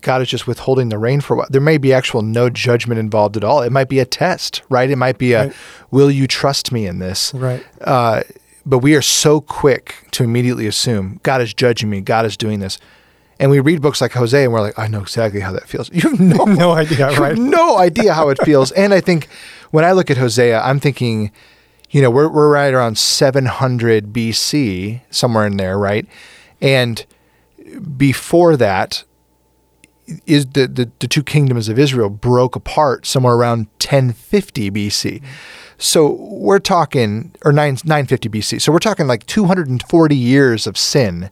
God 0.00 0.20
is 0.20 0.28
just 0.28 0.48
withholding 0.48 0.88
the 0.88 0.98
rain 0.98 1.20
for 1.20 1.34
a 1.34 1.36
while. 1.38 1.46
There 1.48 1.60
may 1.60 1.78
be 1.78 1.92
actual 1.92 2.22
no 2.22 2.50
judgment 2.50 2.98
involved 2.98 3.36
at 3.36 3.44
all. 3.44 3.62
It 3.62 3.70
might 3.70 3.88
be 3.88 4.00
a 4.00 4.04
test, 4.04 4.62
right? 4.68 4.90
It 4.90 4.96
might 4.96 5.16
be 5.16 5.32
a, 5.32 5.44
Right. 5.46 5.56
will 5.92 6.10
you 6.10 6.26
trust 6.26 6.72
me 6.72 6.86
in 6.86 6.98
this? 6.98 7.32
Right. 7.32 7.64
Uh, 7.80 8.22
but 8.64 8.78
we 8.78 8.96
are 8.96 9.02
so 9.02 9.40
quick 9.40 9.94
to 10.10 10.24
immediately 10.24 10.66
assume 10.66 11.20
God 11.22 11.40
is 11.40 11.54
judging 11.54 11.88
me. 11.88 12.00
God 12.00 12.26
is 12.26 12.36
doing 12.36 12.58
this. 12.58 12.78
And 13.38 13.48
we 13.48 13.60
read 13.60 13.80
books 13.80 14.00
like 14.00 14.10
Hosea 14.12 14.44
and 14.44 14.52
we're 14.52 14.60
like, 14.60 14.76
I 14.76 14.88
know 14.88 15.02
exactly 15.02 15.38
how 15.40 15.52
that 15.52 15.68
feels. 15.68 15.88
You 15.92 16.00
have 16.10 16.18
no, 16.18 16.44
No 16.46 16.72
idea, 16.72 16.98
you 16.98 17.04
have 17.04 17.18
right? 17.18 17.38
no 17.38 17.78
idea 17.78 18.12
how 18.12 18.28
it 18.30 18.42
feels. 18.44 18.72
And 18.72 18.92
I 18.92 19.00
think 19.00 19.28
when 19.70 19.84
I 19.84 19.92
look 19.92 20.10
at 20.10 20.16
Hosea, 20.16 20.60
I'm 20.62 20.80
thinking, 20.80 21.30
you 21.96 22.02
know, 22.02 22.10
we're, 22.10 22.28
we're 22.28 22.52
right 22.52 22.74
around 22.74 22.98
700 22.98 24.12
BC, 24.12 25.00
somewhere 25.08 25.46
in 25.46 25.56
there, 25.56 25.78
right? 25.78 26.06
And 26.60 27.06
before 27.96 28.54
that, 28.58 29.02
is 30.26 30.44
the, 30.48 30.66
the, 30.66 30.90
the 30.98 31.08
two 31.08 31.22
kingdoms 31.22 31.70
of 31.70 31.78
Israel 31.78 32.10
broke 32.10 32.54
apart 32.54 33.06
somewhere 33.06 33.32
around 33.32 33.68
1050 33.80 34.70
BC. 34.72 35.22
So 35.78 36.10
we're 36.10 36.58
talking, 36.58 37.34
or 37.46 37.50
9, 37.50 37.78
950 37.86 38.28
BC. 38.28 38.60
So 38.60 38.72
we're 38.72 38.78
talking 38.78 39.06
like 39.06 39.24
240 39.24 40.14
years 40.14 40.66
of 40.66 40.76
sin, 40.76 41.30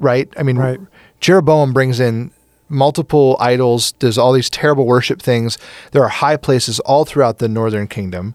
right? 0.00 0.32
I 0.38 0.42
mean, 0.44 0.56
Right. 0.56 0.80
Jeroboam 1.20 1.74
brings 1.74 2.00
in 2.00 2.30
multiple 2.70 3.36
idols, 3.38 3.92
does 3.92 4.16
all 4.16 4.32
these 4.32 4.48
terrible 4.48 4.86
worship 4.86 5.20
things. 5.20 5.58
There 5.92 6.02
are 6.02 6.08
high 6.08 6.38
places 6.38 6.80
all 6.80 7.04
throughout 7.04 7.36
the 7.36 7.48
northern 7.50 7.86
kingdom. 7.86 8.34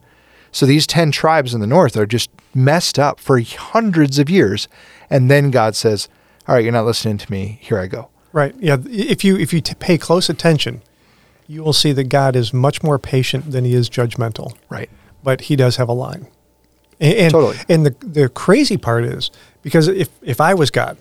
So 0.52 0.66
these 0.66 0.88
10 0.88 1.12
tribes 1.12 1.54
in 1.54 1.62
the 1.62 1.68
north 1.68 1.96
are 1.98 2.06
just 2.06 2.30
messed 2.54 2.98
up 2.98 3.20
for 3.20 3.40
hundreds 3.40 4.20
of 4.20 4.30
years. 4.30 4.68
And 5.10 5.30
then 5.30 5.52
God 5.52 5.76
says, 5.76 6.10
All 6.48 6.56
right, 6.56 6.64
you're 6.64 6.74
not 6.74 6.86
listening 6.86 7.18
to 7.20 7.32
me. 7.32 7.60
Here 7.62 7.80
I 7.80 7.88
go. 7.88 8.10
Right. 8.32 8.56
Yeah. 8.60 8.78
If 8.86 9.24
you 9.24 9.38
if 9.38 9.54
you 9.54 9.62
t- 9.62 9.74
pay 9.76 9.98
close 9.98 10.30
attention, 10.30 10.82
you 11.48 11.64
will 11.64 11.74
see 11.74 11.92
that 11.94 12.06
God 12.06 12.36
is 12.36 12.54
much 12.54 12.84
more 12.84 13.00
patient 13.00 13.52
than 13.52 13.66
he 13.66 13.74
is 13.74 13.90
judgmental. 13.90 14.56
Right. 14.70 14.90
But 15.24 15.42
he 15.42 15.56
does 15.56 15.78
have 15.78 15.90
a 15.90 15.94
line. 15.94 16.28
And, 17.00 17.14
and, 17.18 17.32
Totally. 17.32 17.58
And 17.68 17.86
the 17.86 17.96
the 18.06 18.30
crazy 18.30 18.78
part 18.78 19.04
is 19.04 19.32
because 19.64 19.88
if 19.88 20.10
if 20.22 20.40
I 20.40 20.54
was 20.54 20.70
God, 20.70 20.98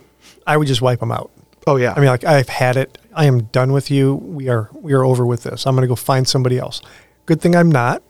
I 0.46 0.56
would 0.56 0.68
just 0.68 0.80
wipe 0.80 1.00
them 1.00 1.12
out. 1.12 1.30
Oh 1.66 1.76
yeah. 1.76 1.92
I 1.94 2.00
mean, 2.00 2.08
like 2.08 2.24
I've 2.24 2.48
had 2.48 2.76
it. 2.76 2.96
I 3.14 3.26
am 3.26 3.44
done 3.44 3.72
with 3.72 3.90
you. 3.90 4.14
We 4.14 4.48
are 4.48 4.70
we 4.72 4.94
are 4.94 5.04
over 5.04 5.26
with 5.26 5.42
this. 5.42 5.66
I'm 5.66 5.74
going 5.74 5.82
to 5.82 5.88
go 5.88 5.96
find 5.96 6.26
somebody 6.26 6.58
else. 6.58 6.80
Good 7.26 7.42
thing 7.42 7.54
I'm 7.54 7.70
not, 7.70 8.02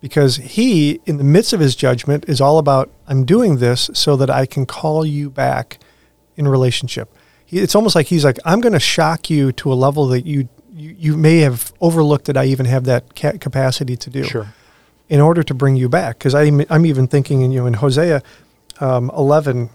because 0.00 0.36
he, 0.36 1.00
in 1.04 1.18
the 1.18 1.24
midst 1.24 1.52
of 1.52 1.60
his 1.60 1.76
judgment, 1.76 2.24
is 2.28 2.40
all 2.40 2.58
about 2.58 2.90
I'm 3.06 3.24
doing 3.24 3.58
this 3.58 3.90
so 3.92 4.16
that 4.16 4.30
I 4.30 4.46
can 4.46 4.66
call 4.66 5.04
you 5.04 5.30
back 5.30 5.78
in 6.36 6.48
relationship. 6.48 7.14
He, 7.44 7.58
it's 7.58 7.74
almost 7.74 7.94
like 7.94 8.06
he's 8.06 8.24
like 8.24 8.38
I'm 8.44 8.60
going 8.60 8.72
to 8.72 8.80
shock 8.80 9.28
you 9.28 9.52
to 9.52 9.72
a 9.72 9.74
level 9.74 10.06
that 10.08 10.26
you 10.26 10.48
you, 10.80 10.96
you 10.98 11.16
may 11.16 11.38
have 11.38 11.72
overlooked 11.80 12.24
that 12.26 12.36
I 12.36 12.46
even 12.46 12.66
have 12.66 12.84
that 12.84 13.14
ca- 13.14 13.38
capacity 13.38 13.96
to 13.96 14.10
do 14.10 14.24
sure. 14.24 14.54
in 15.08 15.20
order 15.20 15.42
to 15.42 15.54
bring 15.54 15.76
you 15.76 15.88
back. 15.88 16.18
Because 16.18 16.34
I'm, 16.34 16.62
I'm 16.70 16.86
even 16.86 17.06
thinking, 17.06 17.42
in, 17.42 17.52
you 17.52 17.60
know, 17.60 17.66
in 17.66 17.74
Hosea 17.74 18.22
um, 18.80 19.10
11, 19.16 19.70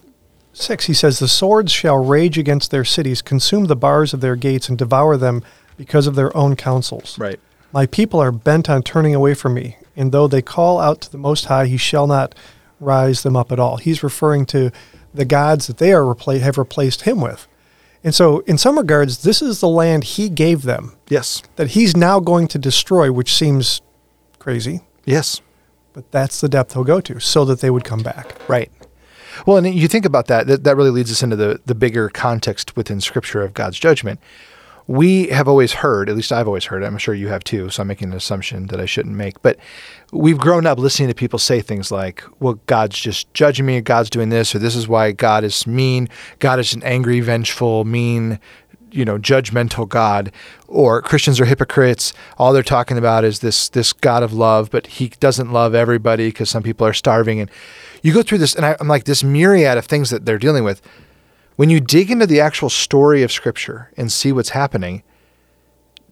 6, 0.54 0.86
he 0.86 0.94
says, 0.94 1.20
The 1.20 1.28
swords 1.28 1.72
shall 1.72 2.04
rage 2.04 2.38
against 2.38 2.72
their 2.72 2.86
cities, 2.86 3.22
consume 3.22 3.66
the 3.66 3.76
bars 3.76 4.14
of 4.14 4.22
their 4.22 4.36
gates, 4.36 4.68
and 4.68 4.78
devour 4.78 5.18
them 5.18 5.44
because 5.78 6.08
of 6.08 6.16
their 6.16 6.36
own 6.36 6.56
counsels. 6.56 7.20
Right. 7.20 7.40
My 7.72 7.86
people 7.86 8.20
are 8.20 8.32
bent 8.32 8.70
on 8.70 8.82
turning 8.82 9.14
away 9.14 9.34
from 9.34 9.54
me, 9.54 9.78
and 9.96 10.12
though 10.12 10.28
they 10.28 10.42
call 10.42 10.80
out 10.80 11.02
to 11.02 11.12
the 11.12 11.18
Most 11.18 11.46
High, 11.46 11.66
he 11.68 11.78
shall 11.78 12.08
not 12.08 12.36
rise 12.80 13.24
them 13.24 13.36
up 13.36 13.52
at 13.52 13.60
all. 13.60 13.78
He's 13.78 14.04
referring 14.04 14.46
to 14.48 14.72
the 15.14 15.26
gods 15.26 15.68
that 15.68 15.78
they 15.78 15.94
are 15.94 16.02
repla- 16.02 16.42
have 16.42 16.58
replaced 16.58 17.02
him 17.04 17.22
with. 17.22 17.48
And 18.04 18.14
so, 18.14 18.40
in 18.42 18.58
some 18.58 18.78
regards, 18.78 19.24
this 19.24 19.42
is 19.42 19.62
the 19.62 19.68
land 19.68 20.04
he 20.04 20.30
gave 20.30 20.62
them 20.62 20.96
Yes. 21.10 21.42
that 21.56 21.70
he's 21.70 21.98
now 21.98 22.20
going 22.20 22.48
to 22.50 22.60
destroy, 22.60 23.12
which 23.12 23.34
seems 23.34 23.82
crazy. 24.38 24.82
Yes. 25.06 25.42
But 25.94 26.12
that's 26.12 26.40
the 26.42 26.50
depth 26.50 26.74
he'll 26.74 26.84
go 26.84 27.02
to 27.02 27.20
so 27.20 27.46
that 27.46 27.62
they 27.62 27.70
would 27.70 27.84
come 27.84 28.04
back. 28.04 28.36
Right. 28.48 28.72
Well, 29.48 29.58
and 29.58 29.74
you 29.74 29.88
think 29.88 30.06
about 30.06 30.28
that, 30.28 30.46
that, 30.48 30.64
that 30.66 30.76
really 30.78 30.92
leads 30.92 31.12
us 31.12 31.24
into 31.24 31.36
the, 31.36 31.60
the 31.66 31.76
bigger 31.76 32.10
context 32.10 32.76
within 32.76 33.02
Scripture 33.02 33.42
of 33.42 33.54
God's 33.54 33.80
judgment. 33.80 34.20
We 34.88 35.28
have 35.30 35.48
always 35.48 35.74
heard, 35.74 36.10
at 36.10 36.16
least 36.16 36.32
I've 36.32 36.48
always 36.48 36.66
heard, 36.66 36.84
I'm 36.84 36.98
sure 36.98 37.16
you 37.16 37.28
have 37.30 37.44
too, 37.44 37.70
so 37.70 37.82
I'm 37.82 37.88
making 37.88 38.10
an 38.10 38.18
assumption 38.18 38.68
that 38.68 38.80
I 38.80 38.86
shouldn't 38.86 39.16
make, 39.16 39.42
but 39.42 39.58
we've 40.12 40.38
grown 40.38 40.68
up 40.68 40.78
listening 40.78 41.08
to 41.10 41.16
people 41.16 41.40
say 41.40 41.60
things 41.60 41.92
like, 41.92 42.24
well, 42.40 42.60
God's 42.68 43.00
just 43.00 43.34
judging 43.34 43.66
me, 43.66 43.82
God's 43.82 44.12
doing 44.12 44.30
this, 44.30 44.54
or 44.54 44.60
this 44.60 44.76
is 44.76 44.88
why 44.88 45.12
God 45.12 45.44
is 45.44 45.66
mean, 45.66 46.08
God 46.38 46.60
is 46.60 46.74
an 46.76 46.84
angry, 46.84 47.20
vengeful, 47.20 47.84
mean, 47.84 48.40
you 48.96 49.04
know, 49.04 49.18
judgmental 49.18 49.88
God, 49.88 50.32
or 50.68 51.02
Christians 51.02 51.40
are 51.40 51.46
hypocrites. 51.46 52.14
All 52.38 52.54
they're 52.54 52.64
talking 52.64 52.98
about 52.98 53.26
is 53.26 53.40
this 53.40 53.68
this 53.70 53.92
God 53.92 54.24
of 54.24 54.32
love, 54.32 54.72
but 54.72 54.88
He 54.88 55.10
doesn't 55.20 55.52
love 55.52 55.76
everybody 55.76 56.30
because 56.30 56.50
some 56.50 56.64
people 56.64 56.88
are 56.88 56.94
starving. 56.94 57.42
And 57.42 57.52
you 58.02 58.14
go 58.14 58.22
through 58.22 58.38
this, 58.38 58.56
and 58.56 58.66
I, 58.66 58.78
I'm 58.80 58.88
like 58.88 59.04
this 59.04 59.24
myriad 59.24 59.78
of 59.78 59.86
things 59.86 60.12
that 60.12 60.26
they're 60.26 60.38
dealing 60.38 60.64
with. 60.64 60.82
When 61.56 61.70
you 61.70 61.80
dig 61.80 62.12
into 62.12 62.28
the 62.28 62.42
actual 62.42 62.70
story 62.70 63.24
of 63.24 63.32
Scripture 63.32 63.92
and 63.96 64.12
see 64.12 64.32
what's 64.32 64.50
happening, 64.50 65.04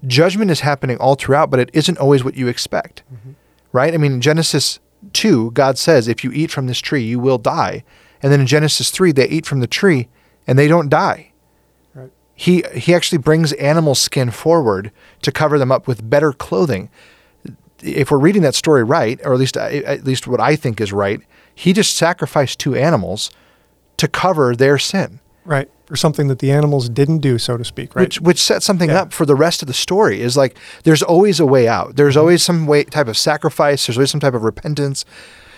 judgment 0.07 0.51
is 0.51 0.61
happening 0.61 0.97
all 0.97 1.15
throughout, 1.15 1.49
but 1.49 1.59
it 1.59 1.69
isn't 1.73 1.97
always 1.97 2.23
what 2.23 2.35
you 2.35 2.47
expect, 2.47 3.03
mm-hmm. 3.13 3.31
right? 3.71 3.93
I 3.93 3.97
mean, 3.97 4.13
in 4.13 4.21
Genesis 4.21 4.79
two, 5.11 5.51
God 5.51 5.77
says, 5.77 6.07
"If 6.07 6.23
you 6.23 6.31
eat 6.31 6.51
from 6.51 6.67
this 6.67 6.79
tree, 6.79 7.03
you 7.03 7.19
will 7.19 7.37
die," 7.37 7.83
and 8.21 8.31
then 8.31 8.39
in 8.41 8.47
Genesis 8.47 8.89
three, 8.89 9.11
they 9.11 9.27
eat 9.27 9.45
from 9.45 9.59
the 9.59 9.67
tree 9.67 10.07
and 10.47 10.57
they 10.57 10.67
don't 10.67 10.89
die 10.89 11.31
Right. 11.93 12.11
he 12.35 12.63
he 12.73 12.93
actually 12.93 13.19
brings 13.19 13.53
animal 13.53 13.95
skin 13.95 14.31
forward 14.31 14.91
to 15.21 15.31
cover 15.31 15.59
them 15.59 15.71
up 15.71 15.87
with 15.87 16.09
better 16.09 16.33
clothing. 16.33 16.89
If 17.81 18.11
we're 18.11 18.17
reading 18.17 18.41
that 18.43 18.55
story 18.55 18.83
right, 18.83 19.19
or 19.25 19.33
at 19.33 19.39
least 19.39 19.57
uh, 19.57 19.61
at 19.61 20.05
least 20.05 20.27
what 20.27 20.39
I 20.39 20.55
think 20.55 20.81
is 20.81 20.91
right, 20.93 21.21
he 21.53 21.73
just 21.73 21.95
sacrificed 21.95 22.59
two 22.59 22.75
animals 22.75 23.29
to 23.97 24.07
cover 24.07 24.55
their 24.55 24.77
sin, 24.77 25.19
Right. 25.45 25.69
For 25.85 25.95
something 25.95 26.27
that 26.29 26.39
the 26.39 26.51
animals 26.51 26.89
didn't 26.89 27.19
do, 27.19 27.37
so 27.37 27.57
to 27.57 27.65
speak. 27.65 27.95
Right. 27.95 28.03
which 28.03 28.21
which 28.21 28.41
sets 28.41 28.65
something 28.65 28.89
Yeah. 28.89 29.01
up 29.01 29.13
for 29.13 29.25
the 29.25 29.35
rest 29.35 29.61
of 29.61 29.67
the 29.67 29.73
story. 29.73 30.21
Is 30.21 30.37
like 30.37 30.57
there's 30.83 31.03
always 31.03 31.39
a 31.39 31.45
way 31.45 31.67
out. 31.67 31.95
There's 31.95 32.13
mm-hmm. 32.13 32.21
always 32.21 32.43
some 32.43 32.65
way 32.65 32.83
type 32.85 33.07
of 33.07 33.17
sacrifice. 33.17 33.85
There's 33.85 33.97
always 33.97 34.11
some 34.11 34.21
type 34.21 34.33
of 34.33 34.43
repentance. 34.43 35.05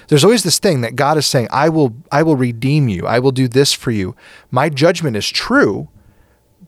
There's 0.08 0.24
always 0.24 0.44
this 0.44 0.60
thing 0.60 0.82
that 0.82 0.96
God 0.96 1.18
is 1.18 1.26
saying, 1.26 1.48
"I 1.52 1.70
will 1.70 1.96
I 2.12 2.24
will 2.24 2.36
redeem 2.36 2.90
you. 2.90 3.06
I 3.06 3.20
will 3.20 3.32
do 3.32 3.48
this 3.48 3.74
for 3.74 3.92
you. 3.92 4.16
My 4.52 4.70
judgment 4.70 5.16
is 5.16 5.30
true." 5.30 5.90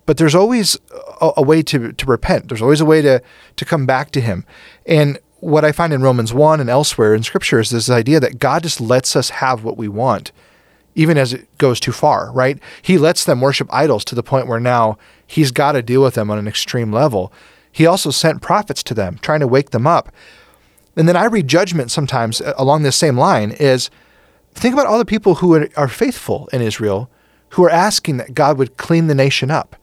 but 0.08 0.18
there's 0.18 0.34
always 0.34 0.78
a, 1.22 1.32
a 1.38 1.44
way 1.44 1.62
to, 1.62 1.92
to 1.92 2.06
repent. 2.08 2.48
There's 2.48 2.62
always 2.62 2.82
a 2.82 2.86
way 2.86 3.02
to, 3.04 3.22
to 3.58 3.66
come 3.66 3.86
back 3.86 4.10
to 4.12 4.22
Him. 4.22 4.46
And 4.88 5.20
what 5.40 5.64
I 5.64 5.72
find 5.72 5.94
in 5.94 6.02
Romans 6.02 6.34
1 6.34 6.60
and 6.60 6.70
elsewhere 6.70 7.14
in 7.14 7.22
Scripture 7.22 7.60
is 7.60 7.70
this 7.70 7.90
idea 7.90 8.20
that 8.22 8.40
God 8.40 8.64
just 8.64 8.82
lets 8.82 9.16
us 9.16 9.30
have 9.30 9.64
what 9.64 9.78
we 9.78 9.88
want, 9.88 10.32
even 10.98 11.18
as 11.18 11.32
it 11.32 11.58
goes 11.58 11.80
too 11.80 11.94
far, 11.94 12.32
right? 12.34 12.60
He 12.82 12.98
lets 12.98 13.24
them 13.24 13.40
worship 13.40 13.70
idols 13.72 14.04
to 14.06 14.16
the 14.16 14.24
point 14.24 14.48
where 14.48 14.60
now 14.60 14.98
He's 15.28 15.52
got 15.52 15.74
to 15.74 15.82
deal 15.82 16.02
with 16.02 16.14
them 16.14 16.32
on 16.32 16.40
an 16.40 16.48
extreme 16.48 16.92
level. 16.92 17.34
He 17.70 17.86
also 17.86 18.12
sent 18.12 18.42
prophets 18.42 18.82
to 18.84 18.94
them, 18.94 19.20
trying 19.22 19.42
to 19.42 19.48
wake 19.48 19.72
them 19.72 19.86
up. 19.86 20.10
And 20.96 21.08
then 21.08 21.18
I 21.18 21.26
read 21.26 21.48
judgment 21.48 21.92
sometimes 21.92 22.42
uh, 22.42 22.54
along 22.58 22.84
this 22.84 22.96
same 22.96 23.18
line 23.18 23.52
is 23.52 23.92
think 24.54 24.74
about 24.74 24.88
all 24.88 24.98
the 24.98 25.06
people 25.06 25.36
who 25.36 25.68
are- 25.76 25.88
faithful 25.88 26.50
in 26.54 26.62
Israel 26.62 27.10
who 27.50 27.64
are 27.64 27.70
asking 27.70 28.18
that 28.18 28.34
God 28.34 28.58
would 28.58 28.78
clean 28.78 29.08
the 29.08 29.16
nation 29.16 29.52
up. 29.52 29.76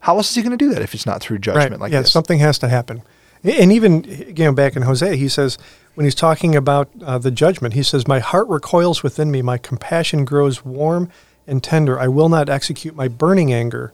How 0.00 0.16
else 0.16 0.30
is 0.30 0.36
he 0.36 0.42
going 0.42 0.56
to 0.56 0.64
do 0.64 0.72
that 0.72 0.82
if 0.82 0.94
it's 0.94 1.04
not 1.04 1.20
through 1.20 1.40
judgment 1.40 1.72
right. 1.72 1.80
like 1.80 1.92
yeah, 1.92 2.00
this? 2.00 2.12
something 2.12 2.38
has 2.38 2.58
to 2.60 2.68
happen. 2.68 3.02
And 3.42 3.72
even 3.72 4.04
again, 4.28 4.54
back 4.54 4.76
in 4.76 4.82
Hosea, 4.82 5.14
he 5.14 5.28
says 5.28 5.56
when 5.94 6.04
he's 6.04 6.14
talking 6.14 6.54
about 6.54 6.88
uh, 7.02 7.18
the 7.18 7.30
judgment, 7.30 7.74
he 7.74 7.82
says, 7.82 8.06
"My 8.06 8.18
heart 8.18 8.48
recoils 8.48 9.02
within 9.02 9.30
me; 9.30 9.40
my 9.42 9.56
compassion 9.58 10.24
grows 10.24 10.64
warm 10.64 11.10
and 11.46 11.62
tender. 11.62 11.98
I 11.98 12.08
will 12.08 12.28
not 12.28 12.48
execute 12.48 12.94
my 12.94 13.08
burning 13.08 13.52
anger." 13.52 13.92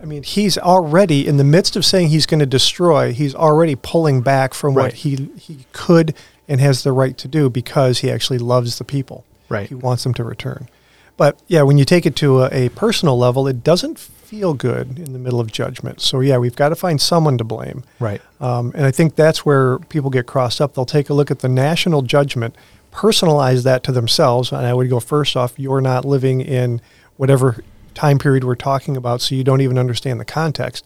I 0.00 0.06
mean, 0.06 0.22
he's 0.22 0.58
already 0.58 1.26
in 1.26 1.38
the 1.38 1.44
midst 1.44 1.76
of 1.76 1.84
saying 1.84 2.08
he's 2.08 2.26
going 2.26 2.40
to 2.40 2.46
destroy. 2.46 3.12
He's 3.12 3.34
already 3.34 3.74
pulling 3.74 4.20
back 4.20 4.52
from 4.54 4.74
Right. 4.74 4.84
what 4.84 4.92
he 4.92 5.30
he 5.38 5.66
could 5.72 6.14
and 6.46 6.60
has 6.60 6.82
the 6.84 6.92
right 6.92 7.16
to 7.18 7.26
do 7.26 7.48
because 7.48 8.00
he 8.00 8.10
actually 8.10 8.38
loves 8.38 8.78
the 8.78 8.84
people. 8.84 9.24
Right. 9.48 9.68
He 9.68 9.74
wants 9.74 10.04
them 10.04 10.14
to 10.14 10.24
return. 10.24 10.68
But 11.16 11.40
yeah, 11.46 11.62
when 11.62 11.78
you 11.78 11.84
take 11.84 12.06
it 12.06 12.16
to 12.16 12.42
a, 12.42 12.66
a 12.66 12.68
personal 12.70 13.16
level, 13.16 13.46
it 13.46 13.62
doesn't 13.62 13.98
feel 13.98 14.54
good 14.54 14.98
in 14.98 15.12
the 15.12 15.18
middle 15.18 15.38
of 15.38 15.52
judgment. 15.52 16.00
So 16.00 16.20
yeah, 16.20 16.38
we've 16.38 16.56
got 16.56 16.70
to 16.70 16.74
find 16.74 17.00
someone 17.00 17.38
to 17.38 17.44
blame. 17.44 17.84
Right. 18.00 18.20
Um, 18.40 18.72
and 18.74 18.84
I 18.84 18.90
think 18.90 19.14
that's 19.14 19.46
where 19.46 19.78
people 19.78 20.10
get 20.10 20.26
crossed 20.26 20.60
up. 20.60 20.74
They'll 20.74 20.84
take 20.84 21.08
a 21.08 21.14
look 21.14 21.30
at 21.30 21.38
the 21.38 21.48
national 21.48 22.02
judgment, 22.02 22.56
personalize 22.92 23.62
that 23.64 23.84
to 23.84 23.92
themselves, 23.92 24.50
and 24.50 24.66
I 24.66 24.74
would 24.74 24.90
go 24.90 25.00
first 25.00 25.36
off, 25.36 25.58
you're 25.58 25.80
not 25.80 26.04
living 26.04 26.40
in 26.40 26.80
whatever 27.16 27.62
time 27.94 28.18
period 28.18 28.42
we're 28.42 28.56
talking 28.56 28.96
about, 28.96 29.20
so 29.20 29.34
you 29.36 29.44
don't 29.44 29.60
even 29.60 29.78
understand 29.78 30.18
the 30.18 30.24
context 30.24 30.84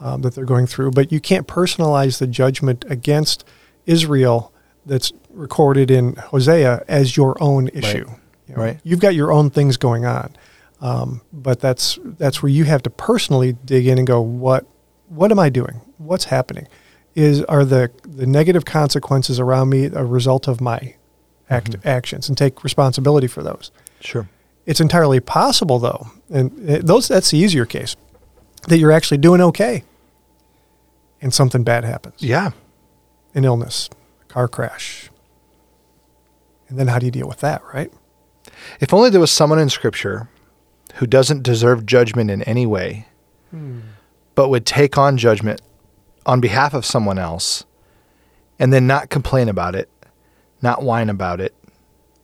um, 0.00 0.22
that 0.22 0.34
they're 0.34 0.44
going 0.44 0.66
through. 0.66 0.92
But 0.92 1.12
you 1.12 1.20
can't 1.20 1.46
personalize 1.46 2.18
the 2.18 2.26
judgment 2.26 2.84
against 2.88 3.44
Israel 3.84 4.52
that's 4.86 5.12
recorded 5.30 5.90
in 5.90 6.14
Hosea 6.16 6.84
as 6.88 7.16
your 7.16 7.36
own 7.42 7.68
issue. 7.68 8.06
You 8.08 8.20
know, 8.54 8.62
Right. 8.62 8.80
You've 8.84 9.00
got 9.00 9.14
your 9.14 9.32
own 9.32 9.50
things 9.50 9.76
going 9.76 10.04
on, 10.04 10.36
um, 10.80 11.20
but 11.32 11.58
that's 11.60 11.98
that's 12.02 12.42
where 12.42 12.50
you 12.50 12.64
have 12.64 12.82
to 12.84 12.90
personally 12.90 13.54
dig 13.64 13.86
in 13.86 13.98
and 13.98 14.06
go, 14.06 14.20
what 14.20 14.66
what 15.08 15.30
am 15.32 15.38
I 15.38 15.48
doing? 15.48 15.80
What's 15.98 16.24
happening? 16.26 16.68
Is 17.14 17.42
are 17.44 17.64
the 17.64 17.90
the 18.06 18.26
negative 18.26 18.64
consequences 18.64 19.40
around 19.40 19.70
me 19.70 19.86
a 19.86 20.04
result 20.04 20.46
of 20.48 20.60
my 20.60 20.94
act, 21.48 21.70
Mm-hmm. 21.72 21.88
actions 21.88 22.28
and 22.28 22.36
take 22.36 22.62
responsibility 22.62 23.26
for 23.26 23.42
those? 23.42 23.70
Sure. 24.00 24.28
It's 24.66 24.80
entirely 24.80 25.20
possible, 25.20 25.78
though, 25.78 26.08
and 26.28 26.50
those 26.86 27.08
that's 27.08 27.30
the 27.30 27.38
easier 27.38 27.64
case, 27.66 27.96
that 28.68 28.78
you're 28.78 28.92
actually 28.92 29.18
doing 29.18 29.40
okay, 29.40 29.84
and 31.22 31.32
something 31.32 31.62
bad 31.64 31.84
happens, 31.84 32.20
Yeah. 32.20 32.50
an 33.34 33.44
illness, 33.44 33.88
a 34.22 34.24
car 34.32 34.48
crash, 34.48 35.08
and 36.68 36.78
then 36.78 36.88
how 36.88 36.98
do 36.98 37.06
you 37.06 37.12
deal 37.12 37.28
with 37.28 37.38
that, 37.40 37.62
right? 37.72 37.92
If 38.80 38.92
only 38.94 39.10
there 39.10 39.20
was 39.20 39.30
someone 39.30 39.58
in 39.58 39.68
Scripture 39.68 40.28
who 40.94 41.06
doesn't 41.06 41.42
deserve 41.42 41.86
judgment 41.86 42.30
in 42.30 42.42
any 42.42 42.66
way, 42.66 43.06
but 44.34 44.48
would 44.48 44.66
take 44.66 44.98
on 44.98 45.16
judgment 45.16 45.60
on 46.26 46.40
behalf 46.40 46.74
of 46.74 46.84
someone 46.84 47.18
else 47.18 47.64
and 48.58 48.72
then 48.72 48.86
not 48.86 49.10
complain 49.10 49.48
about 49.48 49.74
it, 49.74 49.88
not 50.62 50.82
whine 50.82 51.08
about 51.10 51.40
it, 51.40 51.54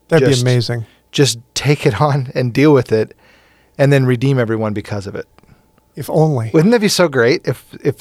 That'd 0.09 0.29
Just- 0.29 0.45
be 0.45 0.51
amazing. 0.51 0.87
just 1.11 1.39
take 1.55 1.87
it 1.87 2.01
on 2.01 2.31
and 2.35 2.53
deal 2.53 2.73
with 2.75 2.93
it 2.93 3.15
and 3.79 3.93
then 3.93 4.05
redeem 4.05 4.39
everyone 4.39 4.73
because 4.75 5.07
of 5.07 5.15
it. 5.15 5.27
If 5.97 6.09
only. 6.11 6.51
Wouldn't 6.53 6.73
that 6.73 6.81
be 6.81 6.89
so 6.89 7.09
great 7.09 7.47
if 7.47 7.65
if 7.83 7.97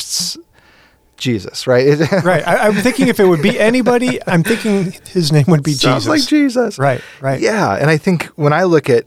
Jesus, 1.22 1.68
right? 1.68 1.98
right. 2.24 2.46
I, 2.46 2.68
I'm 2.68 2.76
thinking 2.76 3.08
if 3.08 3.20
it 3.20 3.26
would 3.26 3.42
be 3.42 3.58
anybody, 3.58 4.20
I'm 4.28 4.44
thinking 4.44 4.92
his 5.08 5.32
name 5.32 5.46
would 5.48 5.64
be 5.64 5.74
Sounds 5.74 6.04
Jesus. 6.04 6.08
like 6.08 6.28
Jesus. 6.28 6.78
Right. 6.78 7.02
Right. 7.22 7.40
Yeah, 7.40 7.76
and 7.76 7.90
I 7.90 7.98
think 7.98 8.26
when 8.36 8.52
I 8.52 8.64
look 8.64 8.90
at 8.90 9.06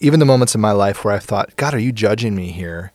even 0.00 0.18
the 0.18 0.26
moments 0.26 0.54
in 0.54 0.60
my 0.60 0.72
life 0.72 1.04
where 1.04 1.14
I've 1.14 1.22
thought, 1.22 1.54
God, 1.56 1.74
are 1.74 1.78
you 1.78 1.92
judging 1.92 2.34
me 2.34 2.50
here? 2.50 2.92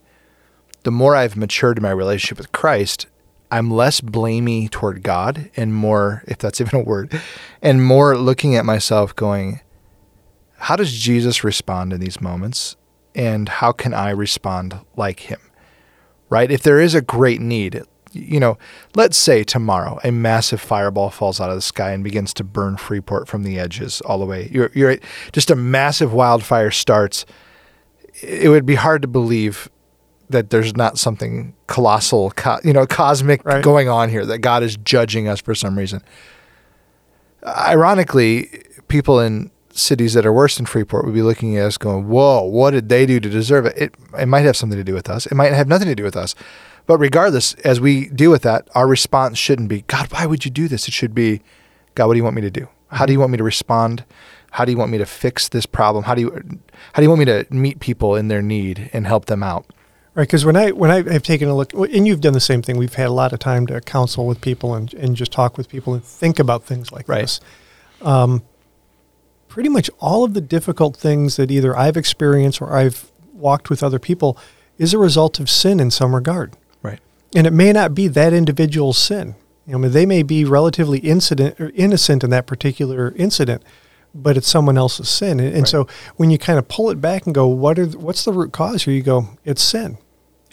The 0.84 0.92
more 0.92 1.16
I've 1.16 1.38
matured 1.38 1.78
in 1.78 1.84
my 1.84 1.92
relationship 1.92 2.38
with 2.38 2.52
Christ, 2.52 3.08
I'm 3.50 3.72
less 3.72 4.02
blamey 4.02 4.70
toward 4.70 5.04
God 5.04 5.50
and 5.56 5.74
more, 5.74 6.24
if 6.28 6.38
that's 6.38 6.60
even 6.60 6.82
a 6.82 6.84
word, 6.84 7.22
and 7.62 7.86
more 7.86 8.18
looking 8.18 8.56
at 8.56 8.66
myself 8.66 9.16
going, 9.16 9.62
how 10.58 10.76
does 10.76 10.92
Jesus 10.92 11.44
respond 11.44 11.94
in 11.94 12.02
these 12.02 12.20
moments? 12.20 12.76
And 13.16 13.48
how 13.48 13.72
can 13.72 13.94
I 13.94 14.10
respond 14.10 14.80
like 14.96 15.22
him? 15.22 15.40
Right? 16.30 16.52
If 16.52 16.62
there 16.62 16.80
is 16.80 16.94
a 16.94 17.02
great 17.02 17.40
need, 17.40 17.82
you 18.20 18.40
know, 18.40 18.58
let's 18.96 19.18
say 19.18 19.44
tomorrow 19.44 20.00
a 20.04 20.12
massive 20.12 20.62
fireball 20.62 21.10
falls 21.10 21.40
out 21.40 21.50
of 21.50 21.56
the 21.56 21.62
sky 21.62 21.92
and 21.92 22.04
begins 22.04 22.34
to 22.36 22.44
burn 22.44 22.78
Freeport 22.78 23.28
from 23.28 23.44
the 23.44 23.60
edges 23.60 24.02
all 24.02 24.20
the 24.20 24.26
way. 24.26 24.50
You're, 24.52 24.72
you're 24.74 24.98
just 25.32 25.50
a 25.50 25.56
massive 25.56 26.14
wildfire 26.14 26.72
starts. 26.72 27.26
It 28.22 28.50
would 28.50 28.66
be 28.66 28.76
hard 28.76 29.02
to 29.04 29.08
believe 29.08 29.70
that 30.30 30.50
there's 30.50 30.76
not 30.76 30.98
something 30.98 31.56
colossal, 31.68 32.32
co- 32.32 32.60
you 32.64 32.74
know, 32.74 32.86
cosmic 32.86 33.44
right. 33.46 33.64
going 33.64 33.90
on 33.90 34.10
here. 34.10 34.26
That 34.26 34.40
God 34.40 34.64
is 34.64 34.78
judging 34.78 35.28
us 35.28 35.40
for 35.40 35.56
some 35.56 35.78
reason. 35.78 36.02
Ironically, 37.46 38.64
people 38.88 39.20
in 39.20 39.52
cities 39.72 40.14
that 40.14 40.26
are 40.26 40.34
worse 40.34 40.58
than 40.58 40.66
Freeport 40.66 41.06
would 41.06 41.14
be 41.14 41.22
looking 41.22 41.56
at 41.58 41.66
us, 41.66 41.78
going, 41.78 42.08
"Whoa, 42.08 42.44
what 42.44 42.72
did 42.72 42.90
they 42.90 43.06
do 43.06 43.20
to 43.20 43.30
deserve 43.30 43.66
it?" 43.68 43.78
It 43.78 43.96
it 44.18 44.26
might 44.26 44.42
have 44.42 44.58
something 44.58 44.78
to 44.78 44.84
do 44.84 44.94
with 44.94 45.10
us. 45.10 45.26
It 45.26 45.36
might 45.36 45.54
have 45.54 45.68
nothing 45.68 45.88
to 45.88 45.96
do 45.96 46.04
with 46.04 46.18
us. 46.18 46.36
But 46.88 46.98
regardless, 46.98 47.54
as 47.56 47.80
we 47.80 48.08
deal 48.10 48.32
with 48.32 48.42
that, 48.44 48.68
our 48.74 48.88
response 48.88 49.38
shouldn't 49.38 49.68
be, 49.68 49.82
God, 49.84 50.12
why 50.12 50.26
would 50.26 50.46
you 50.46 50.52
do 50.52 50.68
this? 50.68 50.88
It 50.88 50.94
should 50.94 51.14
be, 51.14 51.42
God, 51.94 52.08
what 52.08 52.14
do 52.14 52.18
you 52.18 52.24
want 52.24 52.36
me 52.36 52.42
to 52.42 52.50
do? 52.50 52.68
How 52.88 53.06
do 53.06 53.14
you 53.14 53.20
want 53.20 53.32
me 53.32 53.38
to 53.38 53.44
respond? 53.44 54.06
How 54.52 54.66
do 54.66 54.72
you 54.72 54.78
want 54.78 54.92
me 54.92 54.98
to 54.98 55.06
fix 55.06 55.50
this 55.50 55.66
problem? 55.66 56.06
How 56.06 56.16
do 56.16 56.22
you 56.22 56.32
how 56.94 57.02
do 57.02 57.04
you 57.04 57.10
want 57.10 57.20
me 57.20 57.26
to 57.26 57.46
meet 57.52 57.82
people 57.82 58.16
in 58.16 58.30
their 58.30 58.42
need 58.42 58.90
and 58.94 59.06
help 59.06 59.26
them 59.26 59.44
out? 59.44 59.66
Right, 60.16 60.28
because 60.28 60.46
when 60.46 60.56
I 60.56 60.72
when 60.72 60.90
I 60.90 61.04
have 61.12 61.24
taken 61.24 61.50
a 61.50 61.56
look, 61.56 61.74
and 61.74 62.08
you've 62.08 62.22
done 62.22 62.34
the 62.34 62.40
same 62.40 62.62
thing. 62.62 62.78
We've 62.78 62.94
had 62.94 63.08
a 63.08 63.14
lot 63.14 63.34
of 63.34 63.40
time 63.40 63.68
to 63.68 63.82
counsel 63.82 64.26
with 64.26 64.40
people 64.40 64.74
and, 64.74 64.92
and 64.94 65.16
just 65.16 65.32
talk 65.32 65.58
with 65.58 65.68
people 65.70 65.94
and 65.94 66.04
think 66.04 66.40
about 66.40 66.64
things 66.64 66.92
like 66.92 67.08
right. 67.08 67.22
this. 67.22 67.42
Um, 68.02 68.44
pretty 69.50 69.70
much 69.70 69.90
all 70.00 70.24
of 70.24 70.34
the 70.34 70.42
difficult 70.42 70.96
things 70.96 71.36
that 71.36 71.52
either 71.52 71.78
I've 71.78 71.98
experienced 71.98 72.62
or 72.62 72.74
I've 72.74 73.12
walked 73.34 73.70
with 73.70 73.84
other 73.84 74.00
people 74.00 74.38
is 74.78 74.94
a 74.94 74.98
result 74.98 75.40
of 75.40 75.50
sin 75.50 75.80
in 75.80 75.92
some 75.92 76.16
regard. 76.16 76.56
And 77.36 77.46
it 77.46 77.54
may 77.54 77.72
not 77.74 77.94
be 77.94 78.08
that 78.08 78.34
individual's 78.34 78.98
sin. 78.98 79.36
You 79.66 79.78
know, 79.78 79.90
they 79.90 80.06
may 80.06 80.24
be 80.24 80.46
relatively 80.46 81.00
incident 81.00 81.60
or 81.60 81.72
innocent 81.76 82.24
in 82.24 82.30
that 82.30 82.48
particular 82.48 83.14
incident, 83.18 83.64
but 84.16 84.38
it's 84.38 84.48
someone 84.48 84.78
else's 84.78 85.10
sin. 85.10 85.40
And, 85.40 85.50
and 85.50 85.58
right. 85.58 85.68
so 85.68 85.88
when 86.16 86.32
you 86.32 86.38
kind 86.38 86.58
of 86.58 86.70
pull 86.70 86.90
it 86.90 87.02
back 87.02 87.26
and 87.26 87.36
go, 87.36 87.48
what 87.48 87.78
are 87.78 87.86
what's 87.88 88.24
the 88.24 88.32
root 88.32 88.54
cause 88.54 88.84
here? 88.84 88.94
You 88.94 89.04
go, 89.04 89.28
it's 89.44 89.62
sin. 89.62 89.98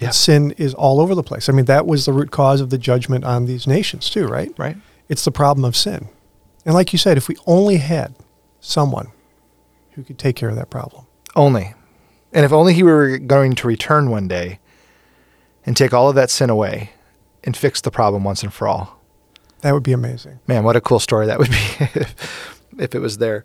Yeah. 0.00 0.10
Sin 0.10 0.50
is 0.58 0.74
all 0.74 1.00
over 1.00 1.14
the 1.14 1.22
place. 1.22 1.48
I 1.48 1.52
mean, 1.52 1.66
that 1.66 1.86
was 1.86 2.06
the 2.06 2.12
root 2.12 2.32
cause 2.32 2.60
of 2.60 2.70
the 2.70 2.78
judgment 2.78 3.24
on 3.24 3.46
these 3.46 3.66
nations 3.68 4.10
too, 4.10 4.26
right? 4.26 4.52
Right. 4.58 4.76
It's 5.08 5.24
the 5.24 5.30
problem 5.30 5.64
of 5.64 5.76
sin. 5.76 6.08
And 6.66 6.74
like 6.74 6.92
you 6.92 6.98
said, 6.98 7.16
if 7.16 7.28
we 7.28 7.36
only 7.46 7.76
had 7.76 8.16
someone 8.58 9.12
who 9.92 10.02
could 10.02 10.18
take 10.18 10.34
care 10.34 10.48
of 10.48 10.56
that 10.56 10.70
problem. 10.70 11.06
Only. 11.36 11.74
And 12.32 12.44
if 12.44 12.52
only 12.52 12.74
he 12.74 12.82
were 12.82 13.18
going 13.18 13.54
to 13.54 13.68
return 13.68 14.10
one 14.10 14.26
day 14.26 14.58
and 15.66 15.76
take 15.76 15.92
all 15.92 16.08
of 16.08 16.14
that 16.14 16.30
sin 16.30 16.50
away 16.50 16.90
and 17.42 17.56
fix 17.56 17.80
the 17.80 17.90
problem 17.90 18.24
once 18.24 18.42
and 18.42 18.52
for 18.52 18.68
all. 18.68 19.00
That 19.60 19.72
would 19.72 19.82
be 19.82 19.92
amazing. 19.92 20.40
Man, 20.46 20.64
what 20.64 20.76
a 20.76 20.80
cool 20.80 20.98
story 20.98 21.26
that 21.26 21.38
would 21.38 21.50
be 21.50 21.56
if, 21.94 22.62
if 22.78 22.94
it 22.94 22.98
was 22.98 23.18
there. 23.18 23.44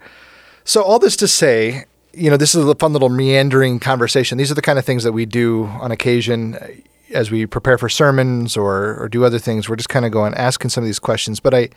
So, 0.66 0.84
all 0.84 1.00
this 1.00 1.16
to 1.18 1.28
say, 1.28 1.86
you 2.14 2.30
know, 2.30 2.38
this 2.38 2.54
is 2.56 2.66
a 2.66 2.76
fun 2.76 2.94
little 2.94 3.10
meandering 3.10 3.80
conversation. 3.80 4.38
These 4.38 4.52
are 4.52 4.56
the 4.56 4.62
kind 4.62 4.78
of 4.78 4.86
things 4.86 5.04
that 5.04 5.14
we 5.14 5.26
do 5.26 5.66
on 5.66 5.92
occasion 5.92 6.84
as 7.14 7.32
we 7.32 7.46
prepare 7.46 7.78
for 7.78 7.90
sermons 7.90 8.58
or, 8.58 9.02
or 9.02 9.10
do 9.10 9.24
other 9.24 9.40
things. 9.40 9.70
We're 9.70 9.78
just 9.78 9.90
kind 9.90 10.06
of 10.06 10.12
going, 10.12 10.34
asking 10.36 10.70
some 10.70 10.84
of 10.84 10.86
these 10.88 11.00
questions. 11.00 11.40
But 11.40 11.54
I, 11.54 11.70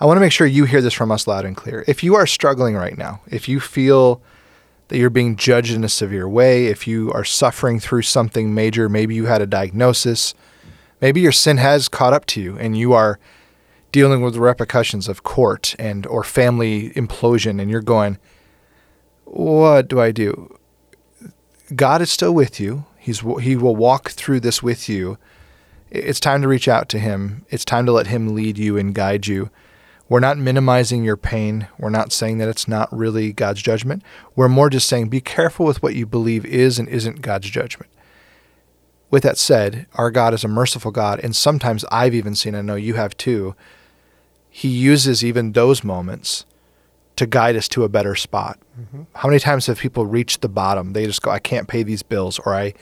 I 0.00 0.06
want 0.06 0.16
to 0.16 0.20
make 0.20 0.32
sure 0.32 0.46
you 0.46 0.64
hear 0.64 0.80
this 0.80 0.94
from 0.94 1.10
us 1.10 1.26
loud 1.26 1.44
and 1.44 1.56
clear. 1.56 1.84
If 1.86 2.02
you 2.02 2.14
are 2.14 2.26
struggling 2.26 2.76
right 2.76 2.96
now, 2.96 3.20
if 3.26 3.48
you 3.48 3.60
feel 3.60 4.22
that 4.88 4.98
you're 4.98 5.10
being 5.10 5.36
judged 5.36 5.72
in 5.72 5.84
a 5.84 5.88
severe 5.88 6.28
way, 6.28 6.66
if 6.66 6.86
you 6.86 7.10
are 7.12 7.24
suffering 7.24 7.80
through 7.80 8.02
something 8.02 8.54
major, 8.54 8.88
maybe 8.88 9.14
you 9.14 9.26
had 9.26 9.42
a 9.42 9.46
diagnosis, 9.46 10.34
maybe 11.00 11.20
your 11.20 11.32
sin 11.32 11.56
has 11.56 11.88
caught 11.88 12.12
up 12.12 12.26
to 12.26 12.40
you 12.40 12.58
and 12.58 12.76
you 12.76 12.92
are 12.92 13.18
dealing 13.92 14.22
with 14.22 14.34
the 14.34 14.40
repercussions 14.40 15.08
of 15.08 15.22
court 15.22 15.74
and 15.78 16.06
or 16.06 16.24
family 16.24 16.90
implosion 16.90 17.60
and 17.60 17.70
you're 17.70 17.80
going 17.80 18.18
what 19.34 19.88
do 19.88 20.00
I 20.00 20.12
do? 20.12 20.56
God 21.74 22.00
is 22.00 22.10
still 22.10 22.32
with 22.32 22.60
you. 22.60 22.84
He's 22.98 23.20
he 23.40 23.56
will 23.56 23.74
walk 23.74 24.10
through 24.10 24.40
this 24.40 24.62
with 24.62 24.88
you. 24.88 25.18
It's 25.90 26.20
time 26.20 26.42
to 26.42 26.48
reach 26.48 26.68
out 26.68 26.88
to 26.90 26.98
him. 26.98 27.44
It's 27.50 27.64
time 27.64 27.84
to 27.86 27.92
let 27.92 28.06
him 28.06 28.34
lead 28.34 28.58
you 28.58 28.76
and 28.78 28.94
guide 28.94 29.26
you. 29.26 29.50
We're 30.08 30.20
not 30.20 30.38
minimizing 30.38 31.04
your 31.04 31.16
pain. 31.16 31.68
We're 31.78 31.90
not 31.90 32.12
saying 32.12 32.38
that 32.38 32.48
it's 32.48 32.68
not 32.68 32.94
really 32.96 33.32
God's 33.32 33.62
judgment. 33.62 34.02
We're 34.36 34.48
more 34.48 34.68
just 34.68 34.88
saying 34.88 35.08
be 35.08 35.20
careful 35.20 35.64
with 35.64 35.82
what 35.82 35.94
you 35.94 36.06
believe 36.06 36.44
is 36.44 36.78
and 36.78 36.88
isn't 36.88 37.22
God's 37.22 37.48
judgment. 37.48 37.90
With 39.10 39.22
that 39.22 39.38
said, 39.38 39.86
our 39.94 40.10
God 40.10 40.34
is 40.34 40.44
a 40.44 40.48
merciful 40.48 40.90
God, 40.90 41.20
and 41.20 41.34
sometimes 41.34 41.84
I've 41.90 42.14
even 42.14 42.34
seen, 42.34 42.54
I 42.54 42.62
know 42.62 42.74
you 42.74 42.94
have 42.94 43.16
too, 43.16 43.54
He 44.50 44.68
uses 44.68 45.24
even 45.24 45.52
those 45.52 45.84
moments 45.84 46.44
to 47.16 47.26
guide 47.26 47.54
us 47.54 47.68
to 47.68 47.84
a 47.84 47.88
better 47.88 48.16
spot. 48.16 48.58
Mm-hmm. 48.78 49.02
How 49.14 49.28
many 49.28 49.38
times 49.38 49.66
have 49.66 49.78
people 49.78 50.04
reached 50.04 50.40
the 50.40 50.48
bottom? 50.48 50.92
They 50.92 51.06
just 51.06 51.22
go, 51.22 51.30
I 51.30 51.38
can't 51.38 51.68
pay 51.68 51.84
these 51.84 52.02
bills, 52.02 52.40
or 52.40 52.54
I, 52.54 52.74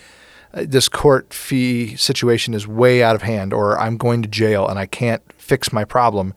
this 0.54 0.88
court 0.88 1.34
fee 1.34 1.96
situation 1.96 2.54
is 2.54 2.66
way 2.66 3.02
out 3.02 3.14
of 3.14 3.22
hand, 3.22 3.52
or 3.52 3.78
I'm 3.78 3.96
going 3.96 4.22
to 4.22 4.28
jail 4.28 4.66
and 4.66 4.78
I 4.78 4.86
can't 4.86 5.22
fix 5.36 5.72
my 5.72 5.84
problem 5.84 6.34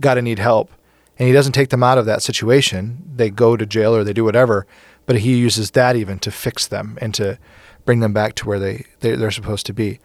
got 0.00 0.14
to 0.14 0.22
need 0.22 0.38
help. 0.38 0.70
And 1.18 1.26
he 1.26 1.34
doesn't 1.34 1.52
take 1.52 1.68
them 1.68 1.82
out 1.82 1.98
of 1.98 2.06
that 2.06 2.22
situation. 2.22 3.02
They 3.14 3.30
go 3.30 3.56
to 3.56 3.66
jail 3.66 3.94
or 3.94 4.04
they 4.04 4.14
do 4.14 4.24
whatever, 4.24 4.66
but 5.06 5.18
he 5.18 5.36
uses 5.36 5.72
that 5.72 5.94
even 5.96 6.18
to 6.20 6.30
fix 6.30 6.66
them 6.66 6.98
and 7.00 7.14
to 7.14 7.38
bring 7.84 8.00
them 8.00 8.12
back 8.12 8.34
to 8.36 8.48
where 8.48 8.58
they, 8.58 8.86
they 9.00 9.14
they're 9.16 9.30
supposed 9.30 9.66
to 9.66 9.72
be. 9.72 10.00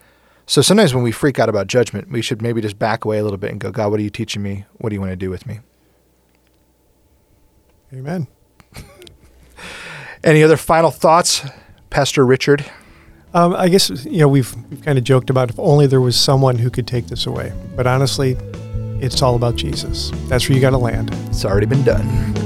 So 0.45 0.62
sometimes 0.62 0.93
when 0.93 1.03
we 1.03 1.12
freak 1.12 1.39
out 1.39 1.49
about 1.49 1.67
judgment, 1.67 2.12
we 2.12 2.21
should 2.21 2.41
maybe 2.41 2.62
just 2.62 2.77
back 2.77 3.05
away 3.05 3.17
a 3.17 3.23
little 3.23 3.38
bit 3.38 3.51
and 3.51 3.60
go, 3.60 3.71
God, 3.71 3.89
what 3.91 3.99
are 3.99 4.03
you 4.03 4.10
teaching 4.10 4.43
me? 4.43 4.65
What 4.77 4.89
do 4.89 4.95
you 4.95 4.99
want 4.99 5.12
to 5.12 5.15
do 5.15 5.29
with 5.29 5.47
me? 5.47 5.60
Amen. 7.93 8.27
Any 10.23 10.43
other 10.43 10.58
final 10.58 10.91
thoughts, 10.91 11.45
Pastor 11.89 12.25
Richard? 12.25 12.65
Um, 13.34 13.53
I 13.53 13.67
guess 13.69 13.89
you 14.05 14.19
know 14.19 14.27
we've 14.27 14.55
we've 14.69 14.81
kind 14.81 14.97
of 14.97 15.03
joked 15.03 15.29
about 15.29 15.49
if 15.49 15.60
only 15.60 15.88
there 15.88 16.01
was 16.01 16.15
someone 16.15 16.58
who 16.58 16.69
could 16.69 16.88
take 16.88 17.08
this 17.08 17.25
away. 17.25 17.51
But 17.75 17.86
honestly, 17.86 18.38
it's 19.06 19.22
all 19.22 19.36
about 19.36 19.56
Jesus. 19.56 20.12
That's 20.28 20.50
where 20.50 20.56
you 20.56 20.62
got 20.62 20.72
to 20.72 20.78
land. 20.78 21.12
It's 21.28 21.46
already 21.46 21.68
been 21.68 21.84
done. 21.84 22.44